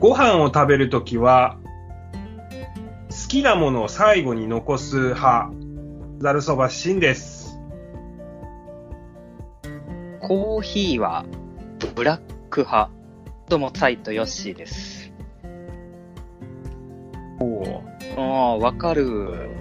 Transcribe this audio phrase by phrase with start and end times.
[0.00, 1.58] ご飯を食べるときは、
[3.10, 5.50] 好きなものを最後に残す派、
[6.20, 7.60] ざるそばしんです。
[10.22, 11.26] コーヒーは
[11.94, 12.90] ブラック派。
[13.50, 15.12] どうも、サイトヨッシーです。
[17.38, 17.82] お
[18.16, 19.04] ああ、わかる。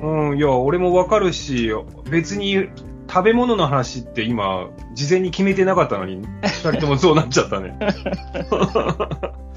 [0.02, 1.70] うん、いや、俺もわかるし、
[2.10, 2.70] 別に
[3.10, 7.78] 食べ物の話って今、事前に決めてなかったのに、二人ともそうなっちゃったね。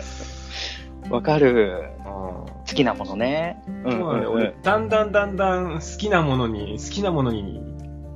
[1.10, 1.94] わかる。
[2.06, 2.12] うん
[2.72, 3.60] 好きなものね。
[3.84, 7.60] うんそうなんだん俺、だんだんだんだん好きなものに、好きなものに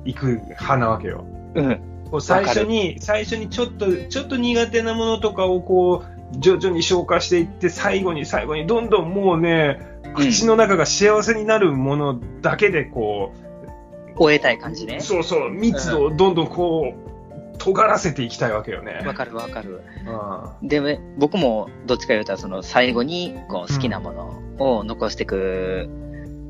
[0.05, 1.25] 行く派なわけよ。
[1.53, 1.79] うん。
[2.09, 9.79] こう最初に、最初にちょっと、ちょっと苦手なものとかをこう、徐々に消化していって、最後に最後にどんどんもうね、
[10.15, 13.33] 口の中が幸せになるものだけでこ
[14.15, 14.99] 終えたい感じう、ね。
[14.99, 17.07] そうそう、密度をどんどんこう、
[17.57, 19.03] 尖らせていきたいわけよね。
[19.05, 19.81] わかるわかる。
[20.61, 25.89] うんで、ね僕もどっちか言うたら、その最後にこう好きなものを残していく、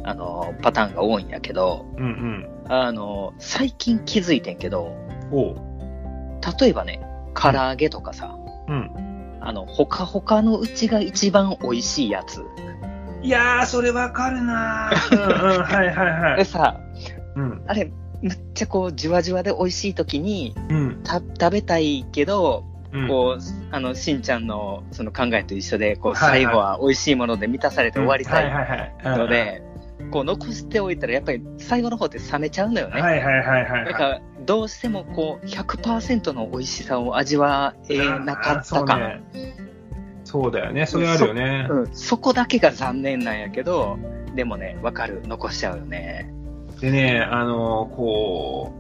[0.04, 2.50] あの、パターンが多いんやけど、うんうん。
[2.70, 4.96] あの、最近気づいてんけど。
[6.60, 7.02] 例えばね、
[7.36, 8.38] 唐揚げとかさ、
[8.68, 9.38] うん。
[9.42, 12.44] あの、ほかほかのうちが一番美味しいやつ。
[13.22, 15.16] いやー、それわかるなー。
[15.44, 16.38] うんうん、はいはいはい。
[16.38, 16.80] でさ、
[17.36, 17.64] うん。
[17.68, 21.04] あれ、めっちゃこう、じわじわで美味しい時に、うん。
[21.04, 23.08] た、食べたいけど、うん。
[23.08, 29.18] こう、あの、しんちゃんのその考えと一緒で、こう、はいはい最後は美味しいもので満たされて終わりたいはいはいはい。
[29.18, 29.62] ので、
[30.12, 33.02] こう、残しておいたら、やっぱり最後の方って冷めちゃうのよね。
[33.02, 33.86] はいはいはいはい。
[33.86, 38.98] だから、どうしてもこう、100%の美味しさを味わえなかったか。
[38.98, 39.22] ね。
[40.24, 40.86] そうだよね。
[40.86, 41.68] それあるよね。
[41.70, 43.98] うん、そこだけが残念なんやけど、
[44.36, 45.22] でもね、わかる。
[45.26, 46.34] 残しちゃうよね。
[46.80, 48.78] でね、あのこう、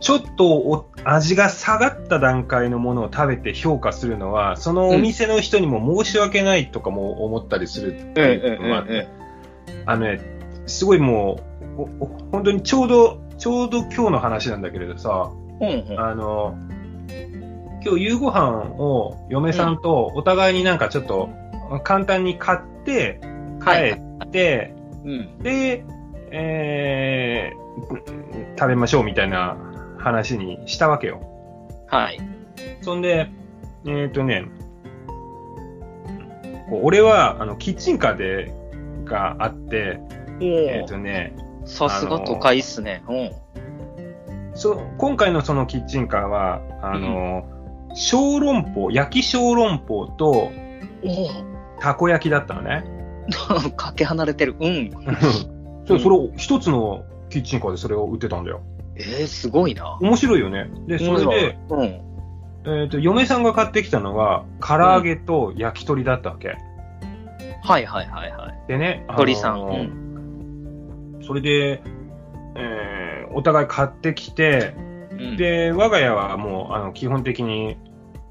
[0.00, 8.84] ちょっとお味が下がった段階のものを食べて評価するのは、そのお店の人にも申し訳ないとかも思ったりするっていうのも
[9.86, 10.20] あのね、
[10.66, 11.40] すごいも
[11.76, 15.30] う、本当にちょうど、ちょうど今日の話なんだけれどさ、
[15.60, 16.00] うんうん。
[16.00, 16.56] あの、
[17.84, 21.30] 今日夕ご飯を嫁さんとお互いになんかちょっと
[21.82, 23.20] 簡単に買って
[23.64, 23.70] 帰
[24.26, 24.74] って、
[25.04, 25.38] うん。
[25.38, 25.84] で、
[26.32, 29.56] えー、食べましょうみたいな
[29.98, 31.20] 話にしたわけよ。
[31.88, 32.20] はい。
[32.80, 33.30] そんで、
[33.86, 34.46] えっ、とね、
[36.70, 38.52] 俺はあのキッチンカーで
[39.04, 40.00] があって、
[40.40, 41.34] えっ、とね、
[41.64, 43.02] さすが都会っすね。
[43.08, 43.30] うん。
[44.54, 47.44] そ今回のそのキッチンカーは、あの、
[47.94, 52.84] 小籠包、焼き小籠包とおたこ焼きだったのね。
[53.66, 53.70] お。
[53.76, 54.56] かけ離れてる。
[54.60, 54.90] うん。
[55.86, 58.62] そうそれを、一つのキッチンカーでそれを売ってたんだよ。
[58.96, 59.98] えー、すごいな。
[60.00, 60.70] 面白いよね。
[60.86, 62.12] で、それで、うん。
[62.64, 66.56] えっ、と、嫁さんが買ってきたのが、唐揚げと焼き鳥だったわけ。
[67.62, 68.68] はいはいはいはい。
[68.68, 69.60] でね、あのー鳥さん
[71.20, 71.82] うそれで、
[72.56, 74.74] えーお互い買ってきて、
[75.12, 77.78] うん、で、我が家はもう、あの、基本的に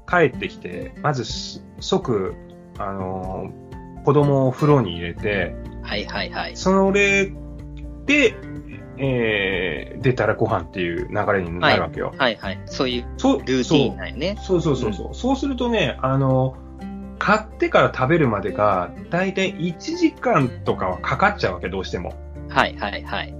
[0.08, 2.34] 帰ってきて、まずす即、
[2.78, 3.62] あのー
[4.04, 6.56] 子供を風呂に入れて、はいはいはい。
[6.56, 7.32] それ
[8.06, 8.34] で、
[8.98, 12.12] えー出たらご飯っていう流れになるわけよ。
[12.18, 12.60] はいはい。
[12.66, 14.36] そういうそうルーティーンなんよね。
[14.42, 15.14] そうそうそうそう。
[15.14, 16.56] そうするとね、あの、
[17.18, 22.14] 買ってから食べるまでが、だいたい1時間とかはかかっちゃうわけ、どうしても。
[22.48, 23.34] はいはいはい。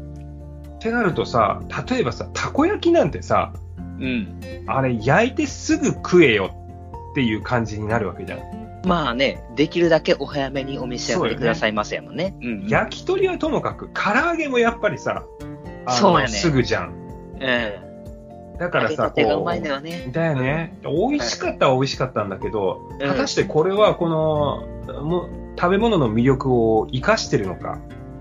[0.77, 3.53] ってなるとさ、例えばさ、たこ焼きなんてさ、
[3.99, 4.41] うん。
[4.67, 6.51] あれ焼いてすぐ食えよ
[7.13, 8.41] っていう感じになるわけじゃん。
[8.85, 12.35] まあね、できるだけお早めにお召し上がりくださいませやもんね。
[12.43, 12.67] うん。
[12.69, 15.25] 焼き鳥はともかく、唐揚げもやっぱりさ、
[15.89, 16.95] そうやねすぐじゃん。
[17.41, 17.93] ええ
[18.59, 20.07] だからさ、揚げたてがうこまいのよね。
[20.09, 20.79] う、だよね。
[20.83, 25.29] 美味しかったは美味しかったんだけど、うん果たしてこれはこの、も
[25.59, 27.79] 食べ物の魅力を生かしてるのか、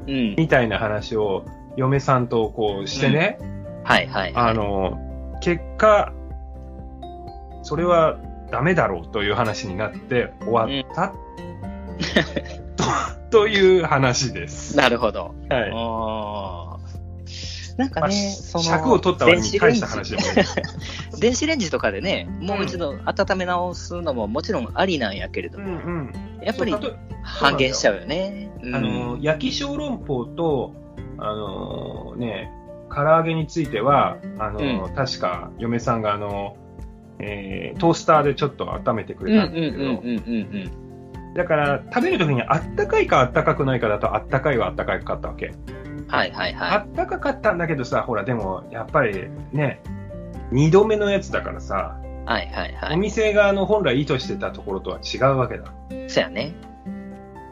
[0.08, 0.36] うん。
[0.38, 1.46] みたいな話を
[1.76, 3.40] 嫁さんとこうしてね、
[3.84, 4.34] はいはい。
[4.36, 5.00] あの、
[5.42, 6.14] 結果、
[7.64, 8.18] それは
[8.52, 11.14] ダメだろうという話になって終わった、
[12.76, 12.84] と
[13.46, 14.76] という話です。
[14.78, 15.34] なるほど。
[15.50, 16.82] はい。
[17.78, 20.46] なんかまあね、その、尺を取った割に大した話でもない。
[21.20, 26.14] 電子レンジとかでね、もう一度温め直すのももちろんありなんやけれどうんも、うん。
[26.44, 26.76] やっぱり
[27.24, 28.52] 半減しちゃうよね。
[28.62, 30.74] うんあの、焼き小籠包と、
[31.18, 32.52] あのね、
[32.94, 36.58] 唐揚げについては、あの、確か嫁さんがあの、
[37.22, 40.04] えートースターでちょっと温めてくれたんですけど、
[41.36, 45.48] だから食べるときにあったかいかあったかくないかだとあったかいはあったかかったわけ。
[45.48, 46.08] うん。
[46.08, 49.82] はいはいあはったかかったんだけどさ、ほらでもやっぱりね、
[50.52, 52.12] 二度目のやつだからさ、い。
[52.26, 52.98] はいはいはおい。
[52.98, 55.66] 店側の本来意図してたところとは違うわけだ。
[56.08, 56.54] そやね。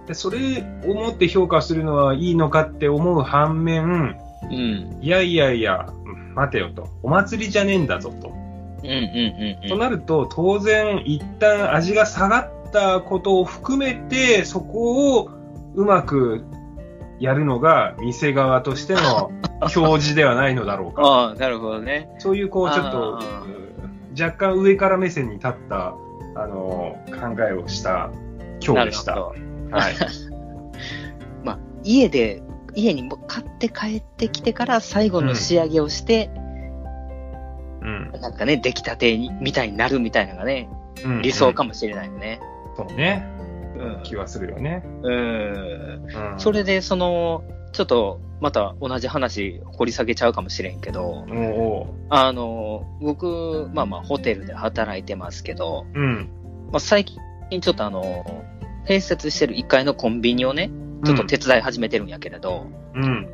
[0.07, 4.97] でそれをもって評価するのはいいのかって思う反面、うん。
[5.01, 5.87] いやいやいや、
[6.33, 6.87] 待てよと。
[7.03, 8.38] お祭りじゃねえんだぞと。
[8.83, 9.69] うんうんうんうん。
[9.69, 15.29] となると、当然、一旦味が下がったことを含めて、そこを
[15.75, 16.43] うまく
[17.19, 19.31] やるのが、店側としての
[19.61, 21.01] 表示ではないのだろうか。
[21.03, 22.09] ああ、なるほどね。
[22.19, 23.19] そういう、こう、ちょっと
[24.19, 25.95] 若干上から目線に立った、
[26.35, 28.09] あの、考えをした
[28.65, 29.19] 今日でした。
[29.19, 29.33] はい。
[31.43, 32.41] まあ、家で、
[32.75, 36.48] 家にも買って帰ってきてから最後の仕上げをして、うん。
[37.81, 40.69] なんかね、出来たてにみたいになるみたいなのがね、
[41.03, 42.39] うん理想かもしれないよね。
[42.75, 43.25] そうね。
[43.77, 44.03] うん。
[44.03, 44.83] 気はするよね。
[45.03, 45.13] うん。
[45.13, 46.39] うん。
[46.39, 51.25] それで、その、ちょっと、また同じ話掘り下げちゃうかもしれんけど、
[52.09, 56.29] あの、僕、まあまあ、ホテルで働いてますけど、うん。
[56.71, 57.19] まあ、最近
[57.61, 58.45] ちょっとあの、
[58.87, 60.71] 併設してる1階のコンビニをね、
[61.05, 63.27] ちょっと手伝い始めてるんやけれど、うん。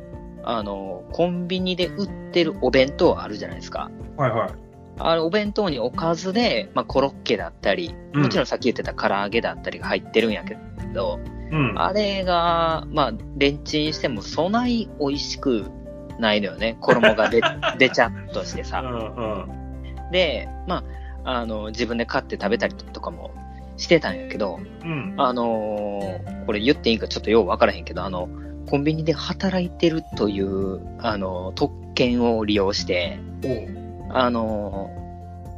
[0.46, 3.90] あの、コンビニで売ってるお弁当あるじゃないですか。
[4.16, 4.50] はいはい。
[4.98, 10.56] あの、お弁当におかずで、まあ、コロッケだったり、うんもちろんさっき言ってた唐揚げだったりが入ってるんやけ
[10.94, 11.18] ど、
[11.50, 11.74] うん。
[11.76, 15.66] あれが、まあ、レンチンしてもそない美味しく
[16.18, 16.76] ないのよね。
[16.80, 17.40] 衣がで、
[17.78, 18.80] でちゃっとしてうさ。
[18.82, 20.10] んうん。
[20.12, 20.84] で、ま
[21.24, 23.32] あ、あの、自分で買って食べたりとかも
[23.76, 25.14] してたんやけど、うん。
[25.18, 28.28] あのーこれ言っていいかちょっとようわからへんけど、あの、
[28.66, 33.18] コンビニで働いてるという、あの、特権を利用して、
[34.10, 35.06] あのー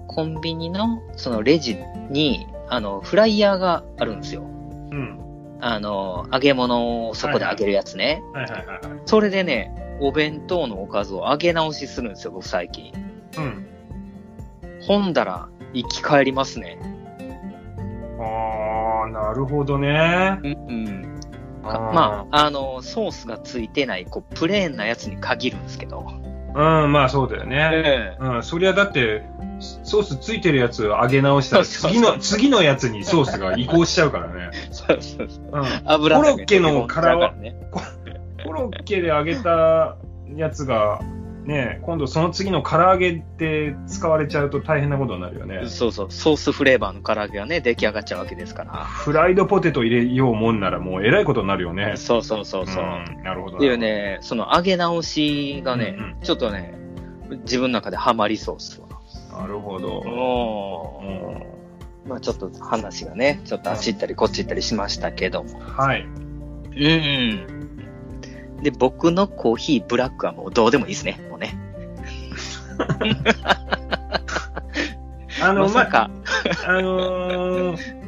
[0.08, 1.78] コンビニのそのレジ
[2.10, 4.43] に、あの、フライヤーがあるんですよ。
[4.43, 4.44] う
[4.96, 5.20] ん。
[5.60, 8.22] あの、揚げ物をそこで揚げるやつね。
[8.32, 9.00] はいはいはいはい。
[9.06, 12.93] それでね、お弁当のおかずを揚げ直しするんですよ、僕最近。
[13.37, 13.66] うん。
[14.81, 16.78] ほんだら、生き返りますね。
[18.19, 20.40] ああ、なるほどね。
[20.43, 21.20] うん、うん。
[21.70, 26.06] あーまあ、あの、ソースがついてない、こう、プレーンなやつに限るんですけど。
[26.54, 27.70] うん、まあそうだよね。
[27.72, 29.24] ええうん、そりゃだって、
[29.60, 34.50] ソースついてるやつ揚げ直したら、次の、次のやつにソースが移行しちゃうからね。
[34.72, 35.50] そうそうそう。
[35.52, 35.64] うん。
[35.84, 37.56] 油コロッケの殻はがね。
[38.44, 39.96] コロッケで揚げた
[40.36, 41.00] やつが、
[41.48, 45.62] ね、今度その次の唐揚げで使われちゃうと大変なことになるよね。
[45.66, 48.72] そうそう、ソースフレーバーの唐揚げがね、出来上がっちゃうわけですから。
[48.84, 51.94] フライドポテト入れようもんならもうえらいことになるよね。
[51.96, 52.84] そうそうそうそう。
[52.84, 53.56] んなるほど。
[53.56, 56.74] っていうね、その揚げ直しがね、うんちょっとね、
[57.44, 58.88] 自分の中でハマりそうっすわ。
[59.40, 59.88] なるほど。
[59.88, 65.58] おうんまあちょっと話がね、ちょっとあっち行ったりこっち行ったりしましたけども。
[65.60, 66.02] はい。
[66.02, 67.57] うん。
[68.62, 71.56] で、僕のコーヒーブラックはもうどうでもいいですね、もうね。
[75.43, 76.10] あの、まさか。
[76.66, 77.99] あのー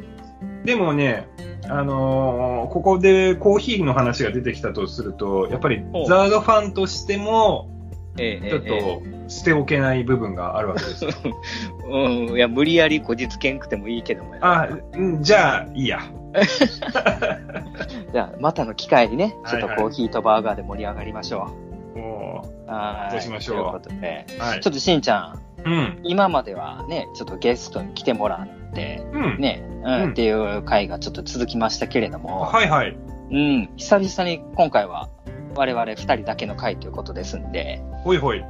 [0.64, 1.26] でもね、
[1.68, 7.70] あのーここでコーヒーの話が出てきたとすると、やっぱりザードファンとしても、
[8.18, 11.10] ええちょっええと捨ておけない部分があるわけですよ。
[11.88, 16.00] うん、いや、無理やりこじつけんくてもいいけどもやあ、うんじゃあ、いいや。
[18.12, 21.50] じゃあ、またの機会にね、ちょっとはいはいコーヒーとバーガーで盛り上がりましょ
[21.94, 22.70] もう。
[22.70, 23.12] はい。
[23.12, 24.70] そうしましょうということで、う、はいちょ。
[24.70, 25.98] っとしんちゃん、うん。
[26.02, 29.38] 今まではね、ちょっとゲストに来てもらって、うん。
[29.38, 32.96] ね、うんうんっていう回がちょっと続きましたけれども、はいはい。
[33.30, 35.08] うん、久々に今回は
[35.54, 38.44] 我々二人だけの回ということですんで、ほいほい。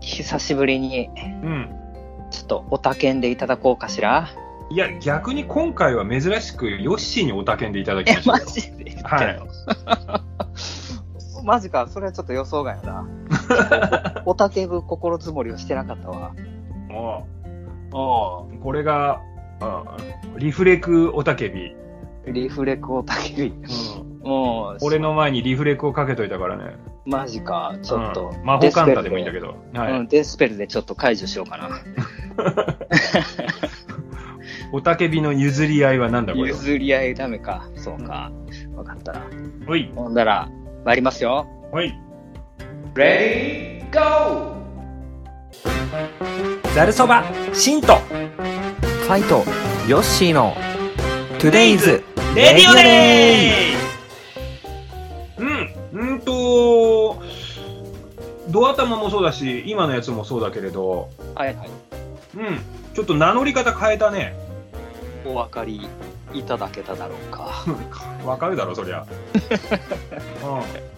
[0.00, 1.74] 久しぶりにうん。
[2.30, 4.28] ちょっとおたけんでいただこうかしら。
[4.70, 8.40] いや、逆に今回は珍しくヨッシーにおたけんでいただきえまし、たよ。
[8.44, 9.40] マジではい
[11.44, 13.08] マジか、それはちょっと予想外やな。
[14.26, 16.32] おたけぶ心づもりをしてなかったわ。
[16.88, 17.26] も
[17.90, 19.22] おうこれが、
[19.60, 19.96] あ
[20.36, 21.74] リフレクおたけび。
[22.26, 23.54] リフレクおたけび。
[24.22, 24.28] うん。
[24.28, 26.76] もう、俺の前にリフレクをかけといたからね。
[27.06, 28.32] マジか、ちょっと。
[28.34, 29.54] うん魔法カンタでもいいんだけど。
[29.72, 29.80] ど。
[29.80, 29.92] はい。
[29.92, 31.70] うん、デスペルでちょっと解除しようかな。
[34.70, 36.58] おたけびの譲り合いはなんだこれは？
[36.58, 37.68] 譲り合いダメか。
[37.76, 38.30] そうか。
[38.74, 39.22] わかったら。
[39.66, 39.90] おい。
[39.94, 40.48] ほんだら、
[40.84, 41.46] 参りますよ。
[41.72, 41.94] おい。
[42.94, 44.56] レディーゴ
[46.74, 49.42] ざるそばシントファイト、
[49.88, 50.54] ヨッシーの、
[51.38, 53.52] トゥデイズレディオデ
[55.38, 56.12] うん。
[56.12, 57.22] うんと、
[58.50, 61.70] ドア玉もそうだし、今のやつもそうだけれど、はいはい。
[62.36, 62.58] うん。
[62.94, 64.34] ちょっと名乗り方変えたね。
[65.28, 65.88] お分かり
[66.32, 67.64] いただけただろうか。
[68.24, 69.06] わかるだろ、そりゃ。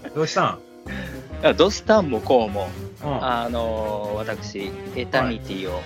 [0.04, 0.14] うん。
[0.14, 1.56] どうしたん？
[1.56, 2.68] ドスタンもこうも、
[3.02, 3.08] うん。
[3.10, 3.24] うん。
[3.24, 5.80] あのー私、エタニティを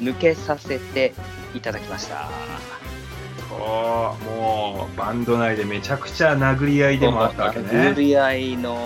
[0.00, 1.12] 抜けさせて
[1.54, 2.28] いただきました。
[3.48, 3.58] そう、
[4.38, 7.94] もうバンド内でめちゃくちゃ殴り合いでもあったわけ殴ね。
[7.96, 8.76] り合いの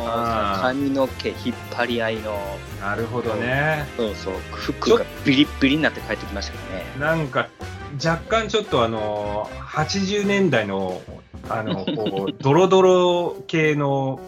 [0.60, 1.36] 髪の毛引っ
[1.74, 2.38] 張り合いの、
[2.80, 3.86] なるほどね。
[3.96, 6.58] そうそう、服がビリッビリになって帰ってきましたか
[7.00, 7.16] らね。
[7.16, 7.48] なんか、
[7.94, 11.02] 若干ちょっとあの、80年代の、
[11.48, 14.20] あの、こう、 ドロドロ系の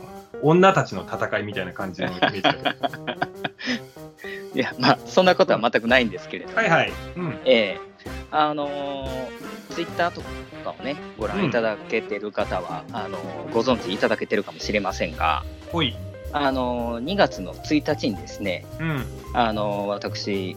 [0.43, 2.71] 女たちの戦いみたいな感じのイメージだけど
[4.55, 6.93] いや、まあ、そんなことは全くないんですけれども、はいはい。
[7.17, 7.39] うん。
[7.45, 7.93] ええ
[8.31, 9.29] あの
[9.71, 10.23] ツイッターと
[10.65, 15.95] かをね、ご覧いただけてる方は、あのーご存知いただけてるかもしれませんが、ほい。
[16.33, 19.05] あのー2月の1日にですね、うん。
[19.35, 20.57] あのー私、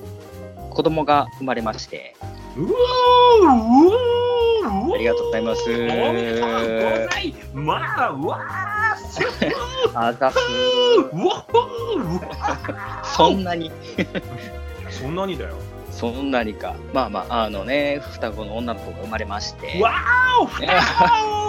[0.76, 2.26] 子供が生まれまして、あ
[4.98, 5.64] りがとうございます。
[5.70, 5.78] おめ
[6.34, 6.58] でとうご
[7.14, 7.34] ざい。
[7.54, 9.22] まあ、うわーす。
[9.94, 10.38] あざす。
[13.16, 14.22] そんなに、ー
[14.92, 15.56] そんなにだよ。
[15.92, 16.76] そんなにか。
[16.94, 19.96] まあまあ、あのね、双子の女の子が生まれまして、わー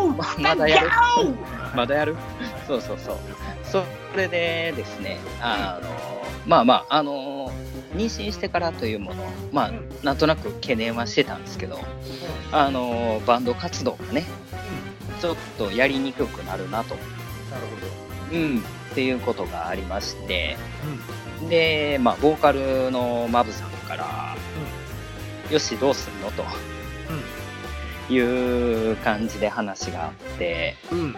[0.05, 0.07] お
[0.41, 0.89] まだやる。
[1.75, 1.77] お。
[1.77, 2.17] まだやる？
[2.69, 3.17] そうそうそう。
[3.65, 3.83] そ
[4.17, 5.89] れでですね、あの、
[6.47, 7.51] まあまあ、あの、
[7.97, 9.73] 妊娠してからというもの、まあ、
[10.05, 11.81] なんとなく懸念はしてたんですけど、
[12.53, 14.27] あの、バンド活動がね、
[15.21, 17.01] ちょっとやりにくくなるなと、な
[18.31, 18.63] るうん、っ
[18.95, 20.57] ていうことがありまして、
[21.39, 21.51] ほど。
[21.51, 24.37] で、まあ、ボーカルのマブさんから、
[25.51, 26.45] よし、どうすんのと。
[28.09, 30.99] いう感じで話があって、うん。
[30.99, 31.17] うん。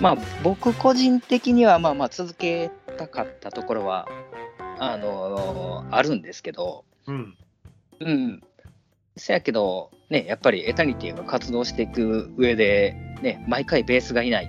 [0.00, 4.06] まあ、僕個人的には、まあまあ、続けたかったところは、
[4.78, 7.36] あのあるんですけど、うん。
[8.00, 8.42] うん。
[9.16, 14.48] せやけど、ね、やっぱりエタニティが活動していく上で、ね、毎回ベースがいない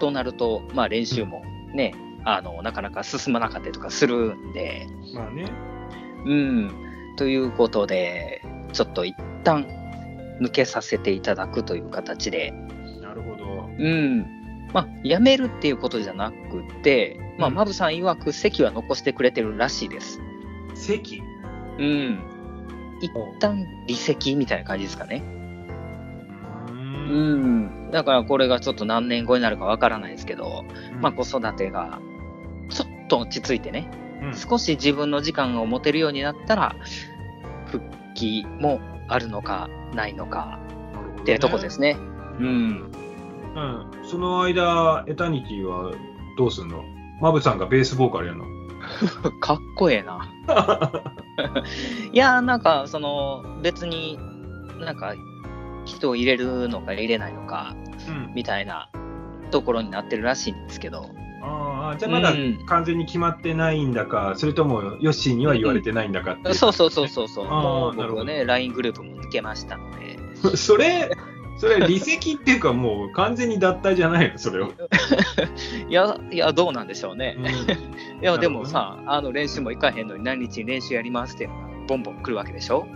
[0.00, 1.42] となると、まあ練習も
[1.74, 1.94] ね、
[2.24, 5.50] あの、なかなか進まなかったりとかするんで、まあね。
[6.24, 6.70] うん。
[7.16, 8.42] ということで、
[8.72, 9.66] ちょっと一旦
[10.40, 12.52] 抜けさせていただくという形で、
[13.00, 13.44] なるほど。
[13.78, 14.43] うん。
[14.74, 20.20] まあ、辞めるっていうことじゃなくて、まあ、うんマブさん曰く席は残してくれてるらしいです。
[20.74, 21.22] 席？
[21.78, 22.18] うん。
[23.00, 25.22] 一旦離席みたいな感じですかね。
[26.68, 27.88] ううん。
[27.88, 27.90] ん。
[27.92, 30.64] だからこれがちょっと何年後になるかわからないですけど、
[31.00, 32.00] まあ、子育てが
[32.68, 33.88] ちょっと落ち着いてね、
[34.22, 36.74] うん少し自分の時間を持てるようになったら、
[37.66, 40.58] 復帰もあるのかないのか
[41.20, 41.96] っていうとこですね。
[42.40, 42.90] うん。
[43.54, 43.86] うん。
[44.04, 45.92] その間、エタニティは
[46.36, 46.82] どうすんの？
[47.20, 48.44] マブさんがベースボーカルやるの？
[49.40, 50.28] かっこええな。
[52.12, 54.18] いやーなんかその別に
[54.80, 55.14] なんか
[55.84, 57.74] 人を入れるのか入れないのか
[58.08, 58.32] うん。
[58.34, 58.88] みたいな
[59.50, 61.08] ところになってるらしいんですけど。
[61.42, 62.58] ああ、じゃあまだうん。
[62.66, 66.54] 完全に決まってないんだか、それともヨッシーには言われてないんだかっていう。
[66.54, 67.46] そうそうそうそうそう。
[67.48, 68.24] あなるほど。
[68.24, 70.18] ね LINE グループも抜けましたので。
[70.56, 71.10] それ、
[71.56, 74.72] それ離席っていうかもう完全に脱退じゃないのそれを。
[75.88, 77.36] いやいやどうなんでしょうね。
[77.38, 77.46] うん。
[78.22, 82.86] いやでもさあの練習も行かへんのに何日練習やりますっていうのがボンボン来るわけでしょ、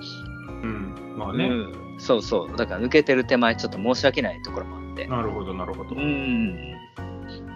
[0.63, 1.15] うん。
[1.17, 1.45] まあね。
[1.45, 2.57] うん、そうそう。
[2.57, 5.07] だから抜けてる手前ちょっと申し訳ないところもあって。
[5.07, 5.95] なるほど、なるほど。
[5.95, 6.75] うん。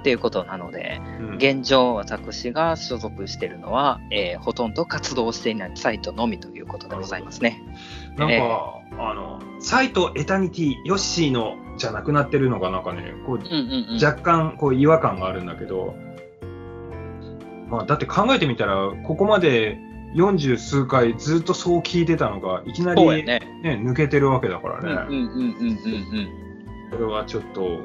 [0.01, 1.35] っていうことなのでうん。
[1.37, 7.63] 現状私が所属しているのは、えーほとんど活動していないサイトのみということでございますね。
[8.17, 8.41] なんか、ええ
[8.99, 14.05] あの、サイトエタニティ、ヨッシーのじゃなくなってるのがなんかね、こううんうんうん。
[14.05, 15.95] 若干こう違和感があるんだけど、
[17.69, 19.79] まあ、だって考えてみたら、ここまで
[20.17, 23.81] 40数回ずっとそう聞いてたのが、いきなり、ねね。
[23.83, 26.29] 抜けてるわけだからうんうんうんね、
[26.91, 27.81] これはちょっと、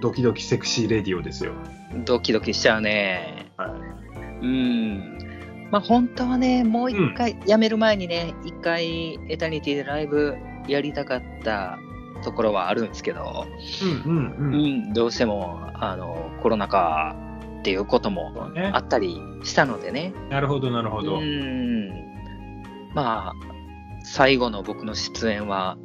[0.00, 1.52] ドキドキセクシーレディオですよ。
[1.92, 2.04] うん。
[2.04, 3.50] ドキドキしちゃうね。
[3.56, 3.70] はい
[4.42, 5.18] うん。
[5.70, 10.36] まあ本当はね、もう一回、辞める前にね、一回エタニティでライブ
[10.68, 11.78] やりたかった
[12.22, 13.46] ところはあるんですけど、
[14.06, 14.90] うんうんううん。
[14.90, 17.14] ん、どうしてもあのコロナ禍
[17.60, 18.78] っていうこともそうねあ。
[18.78, 20.12] ったりしたのでね。
[20.30, 21.16] なるほど、なるほど。
[21.16, 21.88] ううん。
[21.88, 21.90] ん。
[22.94, 23.32] まあ、
[24.04, 25.76] 最後の僕の出演は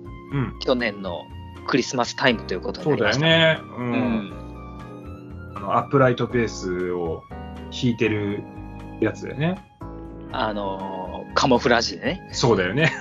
[0.62, 1.24] 去年の
[1.68, 3.26] クリスマスタイムということにそうなりました。
[3.26, 3.62] だよね。
[3.78, 3.82] う。
[3.82, 5.54] うんん。
[5.56, 7.24] あのアップライトベースを
[7.72, 8.44] 弾いてる
[9.00, 9.58] やつだよね。
[10.32, 11.01] あのー
[11.34, 12.92] カモフラージュでね、そうだよね。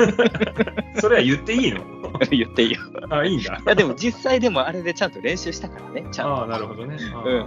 [1.01, 1.81] それは言っていいの？
[2.31, 2.81] 言っていいよ。
[3.11, 3.55] あ、いいんだ。
[3.57, 6.35] いや、でも実際でもあれでちゃんと練習したからね、ちゃんと。
[6.37, 6.97] ああ、なるほどね。
[7.15, 7.41] あうん。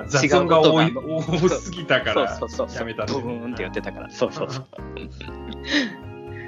[0.00, 2.78] あ雑音が多い多すぎたからそうそうそう。
[2.78, 4.10] やめたんだブーンって言ってたから。
[4.10, 4.66] そうそうそう。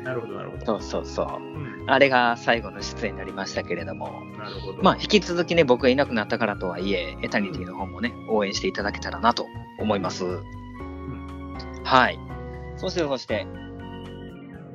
[0.02, 0.64] なるほど、なるほど。
[0.66, 1.26] そうそうそう。
[1.42, 4.82] うん、あれが最後の出演になりましたけれども、なるほど。
[4.82, 9.46] まあ、引き続きね、僕がいなくなったからとはいえ、エタニティの方もね、応援していただけたらなと
[9.78, 10.24] 思います。
[11.84, 12.18] はい。
[12.76, 13.46] そして、そして、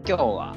[0.07, 0.55] 今日は、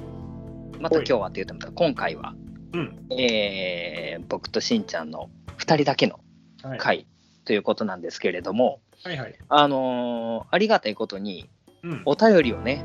[0.80, 2.34] また今日はって言っても今回は、
[2.74, 3.06] うん。
[3.18, 6.20] えー僕としんちゃんの2人だけの
[6.62, 6.78] はい。
[6.78, 7.06] 回
[7.44, 9.34] ということなんですけれども、はいはい。
[9.48, 11.48] あのーありがたいことに、
[11.82, 12.02] うん。
[12.04, 12.84] お便りをね、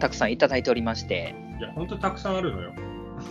[0.00, 2.72] たくさんいただいておりまして、いや、ほんとたくさんあるのよ。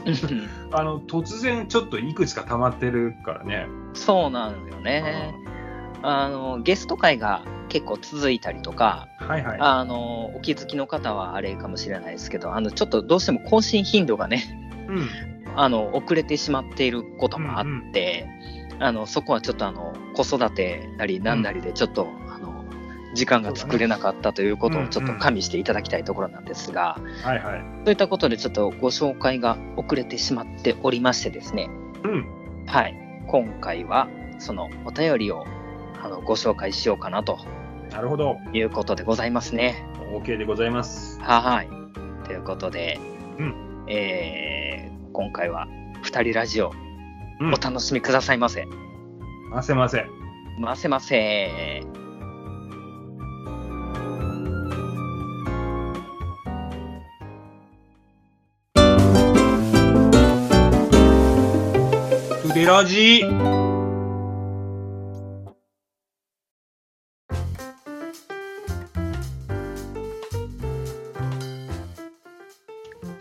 [0.72, 3.68] あの、突然ちょっといくつか溜まってるからね。
[3.94, 5.34] そうなんよね。
[6.04, 9.58] あのゲスト会が結構続いたりとか、はいはい。
[9.62, 14.44] あのお気づきの方はあれかもしれないですけど、あのちょっとどうしても更新頻度がね、
[14.90, 15.10] うん。
[15.56, 18.28] あの遅れてしまっていることもあって、
[18.80, 22.66] あのそこはちょっとあの子育てなりなんなりでちょっと、あの
[23.16, 27.62] 時間が作れなかったということをちょっと加味していただきたいところなんですが、はいはい。
[27.86, 31.70] そういったことでちょっとご紹介が遅れてしまっておりましてですね、
[32.04, 32.26] うん。
[32.66, 32.96] はい、
[33.28, 34.10] 今回は
[34.40, 35.46] そのお便りを
[36.04, 37.40] あのご紹介しようかなと
[37.92, 38.38] なるほど。
[38.54, 39.86] いうことでございますね。
[40.14, 41.20] OK でございます。
[41.22, 41.70] はい。
[42.26, 43.00] ということで、
[43.38, 45.68] うんえー今回は
[46.06, 46.72] 2人ラジオ
[47.42, 47.58] うんお。
[47.58, 48.66] 楽しみくださいませ。
[49.52, 50.06] ませませ。
[50.58, 51.84] ませませ。
[62.44, 63.24] 筆ラジ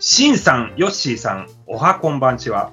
[0.03, 2.71] しんさん、よっしーさん、おはこんばんちは。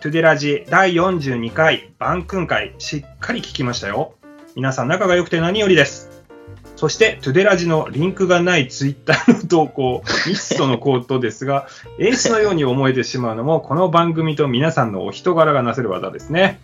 [0.00, 4.14] トゥデラジ第42回晩訓会、しっかり聞きましたよ。
[4.54, 6.08] 皆さん仲が良くて何よりです。
[6.76, 11.66] そして、トゥデラジのリンクがないツイッターの投稿、ミストのコートですが、
[11.98, 16.60] エースのように思えてしまうのも、この番組と皆さんのお人柄がなせる技ですね。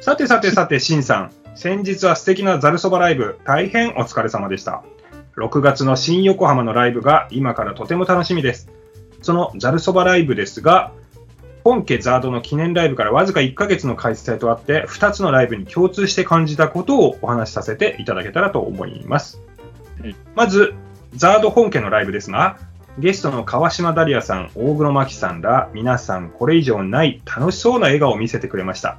[0.00, 1.32] さてさてさて、しんさん。
[1.56, 4.84] 先日は素敵なザルそばライブ、大変お疲れ様でした。
[5.36, 8.70] 6月の新横浜のライブが今からとても楽しみです。
[9.22, 10.92] そのザルそばライブですが、
[11.64, 19.40] 本家ザードの記念ライブからわずか1ヶ月の開催とあって、2つのライブに共通して感じたことをお話しさせていただけたらと思います。
[20.02, 20.74] うんまず、
[21.14, 22.58] ザード本家のライブですが、
[22.98, 28.98] ゲストの川島ダリアさん、大黒摩季さんら皆さんこれ以上ない楽しそうな笑顔を見せてくれました。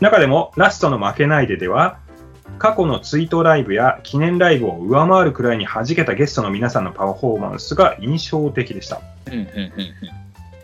[0.00, 1.98] 中でもラストの負けないででは、
[2.58, 9.00] 過去のツイートライブや記念ライブを上回るくらいに弾けたゲストの皆さんのパフォーマンスが印象的でした。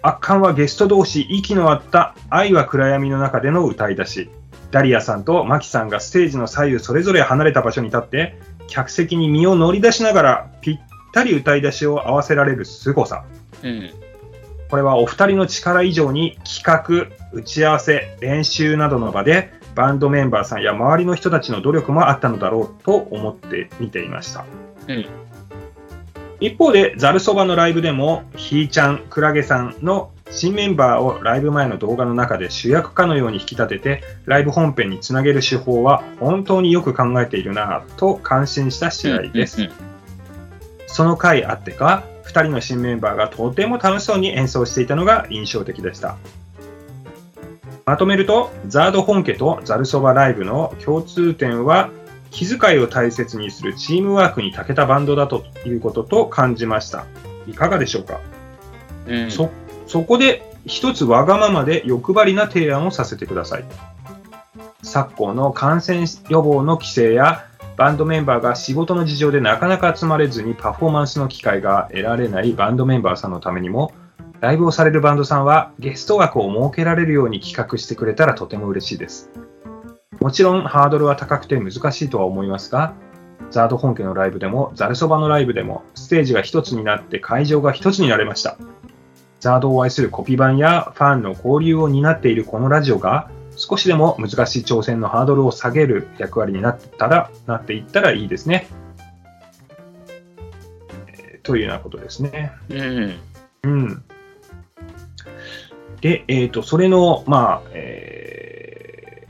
[0.03, 4.31] 圧巻はゲスト同士息の合った愛は暗闇の中での歌い出し。
[4.71, 10.79] ダリアさんとマキさんがステージの左右それぞれ離れた場所に立って、客席に身を乗り出しながらぴっ
[11.13, 13.25] たり歌い出しを合わせられる凄さ。
[13.63, 14.09] うんうん
[14.69, 24.45] これはお二人の力以上に企画、打ち合わせ、練習などの場でバンドメンバーさんや周りの人たちの努力もあったのだろうと思って見ていました。
[24.89, 25.07] うん
[26.41, 39.63] 一方で、ザルそばのライブでも、ひーちゃん、クラゲさんの新メンバーをライブ前の動画の中で主役かのように引き立てて、ライブ本編につなげる手法は本当によく考えているなぁと感心した試合です。
[39.63, 39.73] うん
[40.87, 46.17] その回あってか、2人の新メンバーがとても楽しそうに演奏していたのが印象的でした。
[47.89, 51.89] まとめると、ザード本家とザルそばライブの共通点は、
[52.31, 57.07] 気遣いを大切にするチームワークに長けたバンドだということと感じました。
[57.47, 58.21] いかがでしょうか、
[59.07, 59.49] うんうんそ、
[59.87, 63.65] そこで一つわがままで欲張りな提案をさせてください。
[64.83, 67.47] 昨今の感染予防の規制や
[67.79, 73.95] バンドメンバーが仕事の事情でなかなか集まれずにパフォーマンスの機会が得られないバンドメンバーさんのためにも、
[74.41, 79.31] ライブをされるバンドさんはゲスト枠を設けられるように企画してくれたらとても嬉しいです。
[80.21, 82.95] もちろんハードルは高くて難しいとは思いますが、
[83.51, 88.59] ザード本家のライブでもザルそばのライブでもステージが一つになって会場が一つになれました。
[89.41, 98.69] ザードを愛するコピー版やファンの交流を担っているこのラジオが少しでも難しい挑戦のハードルを下げる役割になったら、なっていったらいいですね。
[101.09, 102.53] えーというようなことですね。
[102.69, 103.15] うん
[103.65, 104.03] うん。
[106.01, 109.29] で、えっ、と、それの、まあ、えー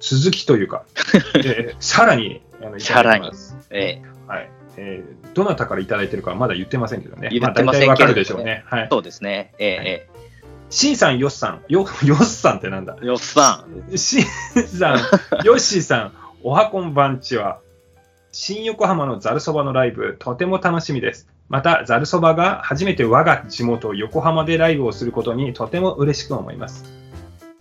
[0.00, 0.84] 続きというか、
[1.36, 3.56] えーさらに、あのいただいてます。
[3.70, 4.50] えはい。
[4.76, 7.28] えーどなたからいただいてるかはまだ言ってませんけどね。
[7.30, 8.64] 言ってませんけれどねあ、大体わかるでしょうね。
[8.66, 8.88] はい。
[8.90, 9.52] そうですね。
[9.58, 10.08] ええ
[10.70, 12.96] シンさん、ヨッさん、よ、 ヨッさんってなんだ？
[13.00, 13.96] ええよっさん。
[13.98, 14.22] シン
[14.64, 14.98] さん、
[15.44, 17.60] ヨッシーさん、おはこんばんちは。
[18.32, 21.28] 新横浜のざるそばのライブ、とても楽しみです。
[21.48, 26.84] また、ざるそばが初めて我が地元横浜でライブをすることにとても嬉しく思います。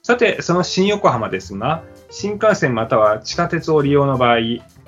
[0.04, 4.38] さて、その新横浜ですが、新幹線または地下鉄を利用の場合、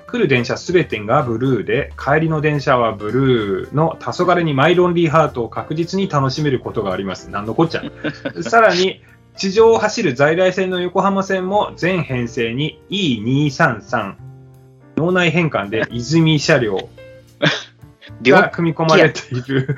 [0.06, 7.30] 来る電車すべてがブルーで、帰りの電車はブルーの黄昏にマイロンリーハートを確実に楽しめることがあります。
[7.30, 7.82] なんのこっちゃ。
[8.42, 9.02] さらに、
[9.36, 14.14] 地上を走る在来線の横浜線も全編成に E233
[14.96, 16.90] 脳内変換で泉車両
[18.22, 19.76] が組み込まれている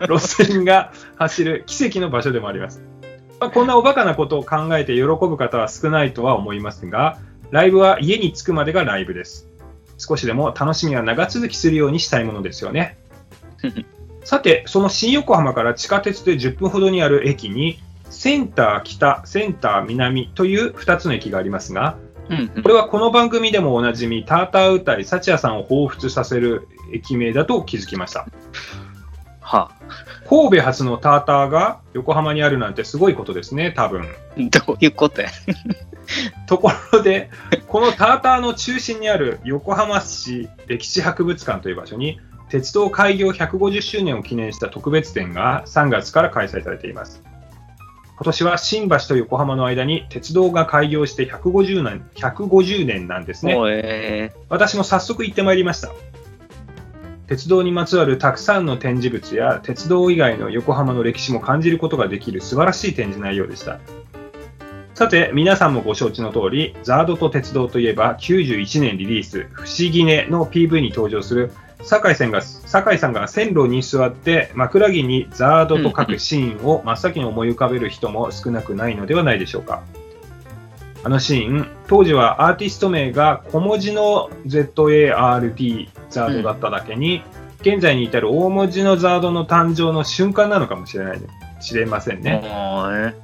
[0.00, 2.82] 路線が走る奇跡の場所でもあります。
[3.40, 7.18] まあ、こんなおバカなことを考えて喜ぶ方は少ないとは思いますが、
[7.50, 9.48] ライブは家に着くまでがライブです。
[9.98, 12.98] 少しでも楽しみが長続きするようにしたいものですよね。
[14.24, 17.80] さて、その新横浜から地下鉄で10分ほどにある駅に、
[18.10, 21.96] センター北、センター南という2つの駅がありますが、
[22.62, 28.26] これはこの番組でもおなじみ、ターター歌い、幸也さんを彷彿させる駅名だと気づきました。
[29.40, 29.70] は
[30.28, 34.02] 神戸発のターターが横浜にあるなんてすごいことですね、多分。
[34.02, 35.28] あ、どういうことや。
[36.46, 37.30] ところで、
[37.66, 47.22] このターターの中心にある横浜市歴史博物館という場所に、鉄道開業150周年を記念した特別展が3月から開催されています。
[48.16, 54.32] 今年は新橋と横浜の間に鉄道が開業して150年 ,150 年なんですね。
[54.48, 55.90] 私も早速行ってまいりました。
[57.30, 63.78] 鉄道にまつわるたくさんの展示物や鉄道以外の横浜の歴史も感じることができる素晴らしい展示内容でした。
[64.94, 71.52] さて、皆さんもご承知の通り、ザードと鉄道といえば91年リリース、不思議ねの PV に登場する
[71.84, 79.84] 酒井さんが酒井さんが線路に座って枕木にザードと書くシーンを真っ先に思い浮かべる人も少なくないのではないでしょうか。
[81.02, 87.22] あのシーン、当時はアーティスト名が小文字の ZARD ザードだっただけに、
[87.60, 91.20] 現在に至る大文字のザードの誕生の瞬間なのかもしれない、
[91.60, 92.22] 知れませんー。
[92.22, 93.14] ね。